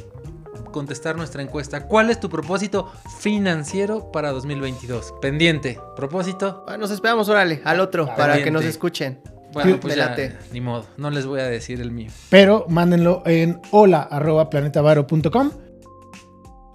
contestar 0.72 1.16
nuestra 1.16 1.42
encuesta. 1.42 1.86
¿Cuál 1.86 2.10
es 2.10 2.20
tu 2.20 2.28
propósito 2.28 2.90
financiero 3.20 4.10
para 4.12 4.30
2022? 4.32 5.14
Pendiente. 5.20 5.78
Propósito. 5.96 6.62
Bueno, 6.66 6.82
nos 6.82 6.90
esperamos, 6.90 7.28
órale, 7.28 7.60
al 7.64 7.80
otro, 7.80 8.08
para 8.16 8.42
que 8.42 8.50
nos 8.50 8.64
escuchen. 8.64 9.20
Bueno, 9.52 9.78
pues 9.80 9.96
ya, 9.96 10.14
ni 10.52 10.60
modo. 10.60 10.84
No 10.98 11.10
les 11.10 11.24
voy 11.26 11.40
a 11.40 11.44
decir 11.44 11.80
el 11.80 11.90
mío. 11.90 12.10
Pero 12.28 12.66
mándenlo 12.68 13.22
en 13.26 13.60
hola.planetavaro.com. 13.70 15.50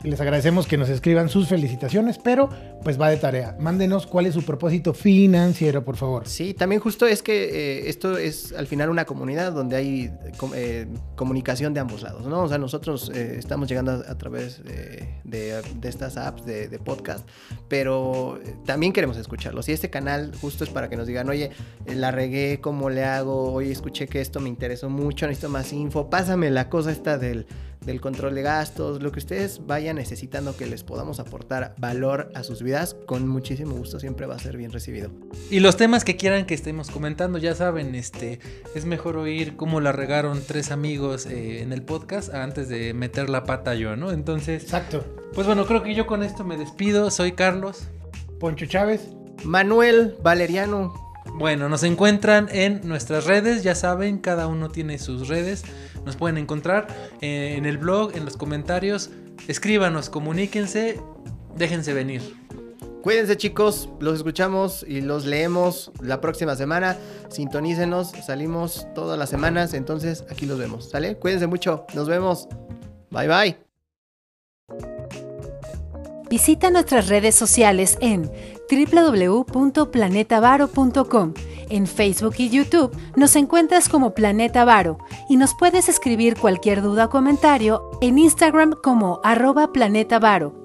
Les 0.04 0.20
agradecemos 0.20 0.68
que 0.68 0.78
nos 0.78 0.90
escriban 0.90 1.30
sus 1.30 1.48
felicitaciones, 1.48 2.18
pero 2.18 2.50
pues 2.84 3.00
va 3.00 3.10
de 3.10 3.16
tarea. 3.16 3.56
Mándenos 3.58 4.06
cuál 4.06 4.26
es 4.26 4.34
su 4.34 4.44
propósito 4.44 4.94
financiero, 4.94 5.86
por 5.86 5.96
favor. 5.96 6.28
Sí, 6.28 6.54
también 6.54 6.82
justo 6.82 7.08
es 7.08 7.24
que 7.24 7.46
eh, 7.46 7.90
esto 7.90 8.18
es 8.18 8.52
al 8.52 8.68
final 8.68 8.90
una 8.90 9.06
comunidad 9.06 9.54
donde 9.54 9.78
hay 9.78 10.12
eh, 10.56 10.88
comunicación 11.16 11.74
de 11.74 11.80
ambos 11.80 12.02
lados, 12.02 12.28
¿no? 12.28 12.44
O 12.44 12.50
sea, 12.50 12.58
nosotros 12.58 13.10
eh, 13.16 13.38
estamos 13.40 13.70
llegando 13.70 13.94
a, 13.94 14.18
través 14.18 14.62
de, 14.66 15.62
estas 15.84 16.18
apps 16.18 16.46
de, 16.46 16.68
de 16.68 16.80
podcast, 16.80 17.26
pero 17.70 18.40
también 18.66 18.92
queremos 18.92 19.16
escucharlos. 19.16 19.70
Y 19.70 19.72
este 19.72 19.90
canal 19.90 20.34
justo 20.42 20.66
es 20.66 20.70
para 20.70 20.90
que 20.90 20.98
nos 20.98 21.08
digan, 21.08 21.30
oye, 21.30 21.52
la 21.86 22.12
regué, 22.12 22.60
¿cómo 22.60 22.90
le 22.90 23.06
hago? 23.06 23.54
Oye, 23.54 23.72
escuché 23.72 24.08
que 24.08 24.20
esto 24.20 24.42
me 24.42 24.50
interesó 24.50 24.90
mucho, 24.90 25.28
necesito 25.28 25.48
más 25.48 25.72
info, 25.72 26.10
pásame 26.10 26.52
la 26.52 26.70
cosa 26.70 26.92
esta 26.92 27.18
del, 27.18 27.48
del 27.86 28.02
control 28.02 28.36
de 28.36 28.42
gastos, 28.42 29.02
lo 29.02 29.12
que 29.12 29.20
ustedes 29.20 29.66
vayan 29.66 29.96
necesitando 29.96 30.56
que 30.56 30.66
les 30.66 30.84
podamos 30.84 31.20
aportar 31.20 31.76
valor 31.78 32.32
a 32.36 32.44
sus 32.44 32.64
vidas, 32.64 32.96
con 33.06 33.28
muchísimo 33.28 33.76
gusto 33.76 34.00
siempre 34.00 34.26
va 34.26 34.36
a 34.36 34.40
ser 34.40 34.58
bien 34.58 34.72
recibido. 34.72 35.12
Y 35.50 35.60
los 35.60 35.78
temas 35.78 36.04
que 36.04 36.16
quieran 36.16 36.46
que 36.46 36.54
estemos 36.54 36.90
comentando, 36.90 37.38
ya 37.38 37.56
saben, 37.56 37.96
este 37.96 38.40
es 38.76 38.86
mejor 38.86 39.18
oír 39.18 39.56
cómo 39.56 39.80
la 39.80 39.92
regaron 39.92 40.42
tres 40.46 40.72
amigos 40.72 41.26
eh, 41.26 41.62
en 41.62 41.74
el 41.74 41.84
podcast 41.84 42.34
antes 42.34 42.70
de 42.70 42.94
meter 42.94 43.30
la 43.30 43.44
pata 43.44 43.76
yo, 43.76 43.96
¿no? 43.96 44.12
Entonces, 44.12 44.64
Exacto. 44.64 45.06
pues 45.34 45.48
bueno, 45.48 45.66
creo 45.66 45.84
que 45.84 45.96
yo 45.96 46.06
con 46.08 46.24
esto 46.24 46.44
me 46.44 46.58
despido. 46.58 47.12
Soy 47.12 47.34
Carlos. 47.34 47.88
Poncho 48.40 48.66
Chávez. 48.66 49.10
Manuel 49.44 50.16
Valeriano. 50.22 51.13
Bueno, 51.36 51.70
nos 51.70 51.84
encuentran 51.84 52.50
en 52.52 52.82
nuestras 52.88 53.26
redes, 53.26 53.64
ya 53.64 53.76
saben, 53.76 54.20
cada 54.20 54.48
uno 54.48 54.70
tiene 54.70 55.00
sus 55.00 55.28
redes. 55.28 55.64
Nos 56.06 56.16
pueden 56.16 56.38
encontrar 56.38 56.88
eh, 57.22 57.56
en 57.58 57.66
el 57.66 57.78
blog, 57.78 58.16
en 58.16 58.26
los 58.26 58.38
comentarios. 58.38 59.10
Escríbanos, 59.48 60.10
comuníquense, 60.10 61.00
déjense 61.56 61.94
venir. 61.94 62.22
Cuídense 63.02 63.36
chicos, 63.36 63.90
los 64.00 64.16
escuchamos 64.16 64.86
y 64.88 65.02
los 65.02 65.26
leemos 65.26 65.92
la 66.02 66.22
próxima 66.22 66.56
semana. 66.56 66.98
Sintonícenos, 67.30 68.12
salimos 68.26 68.88
todas 68.96 69.20
las 69.20 69.30
semanas, 69.30 69.74
entonces 69.74 70.24
aquí 70.30 70.46
los 70.46 70.58
vemos, 70.58 70.90
¿sale? 70.90 71.18
Cuídense 71.18 71.48
mucho, 71.48 71.86
nos 71.94 72.08
vemos. 72.08 72.48
Bye 73.12 73.28
bye. 73.28 75.03
Visita 76.34 76.72
nuestras 76.72 77.10
redes 77.10 77.36
sociales 77.36 77.96
en 78.02 78.32
www.planetavaro.com. 78.68 81.34
En 81.70 81.86
Facebook 81.86 82.34
y 82.40 82.50
YouTube 82.50 82.92
nos 83.16 83.36
encuentras 83.36 83.88
como 83.88 84.16
Planeta 84.16 84.66
Varo 84.66 84.98
y 85.30 85.38
nos 85.38 85.54
puedes 85.54 85.90
escribir 85.90 86.36
cualquier 86.36 86.82
duda 86.82 87.06
o 87.06 87.10
comentario 87.12 87.92
en 88.02 88.18
Instagram 88.18 88.72
como 88.72 89.22
arroba 89.24 89.72
Planeta 89.72 90.18
Varo. 90.18 90.63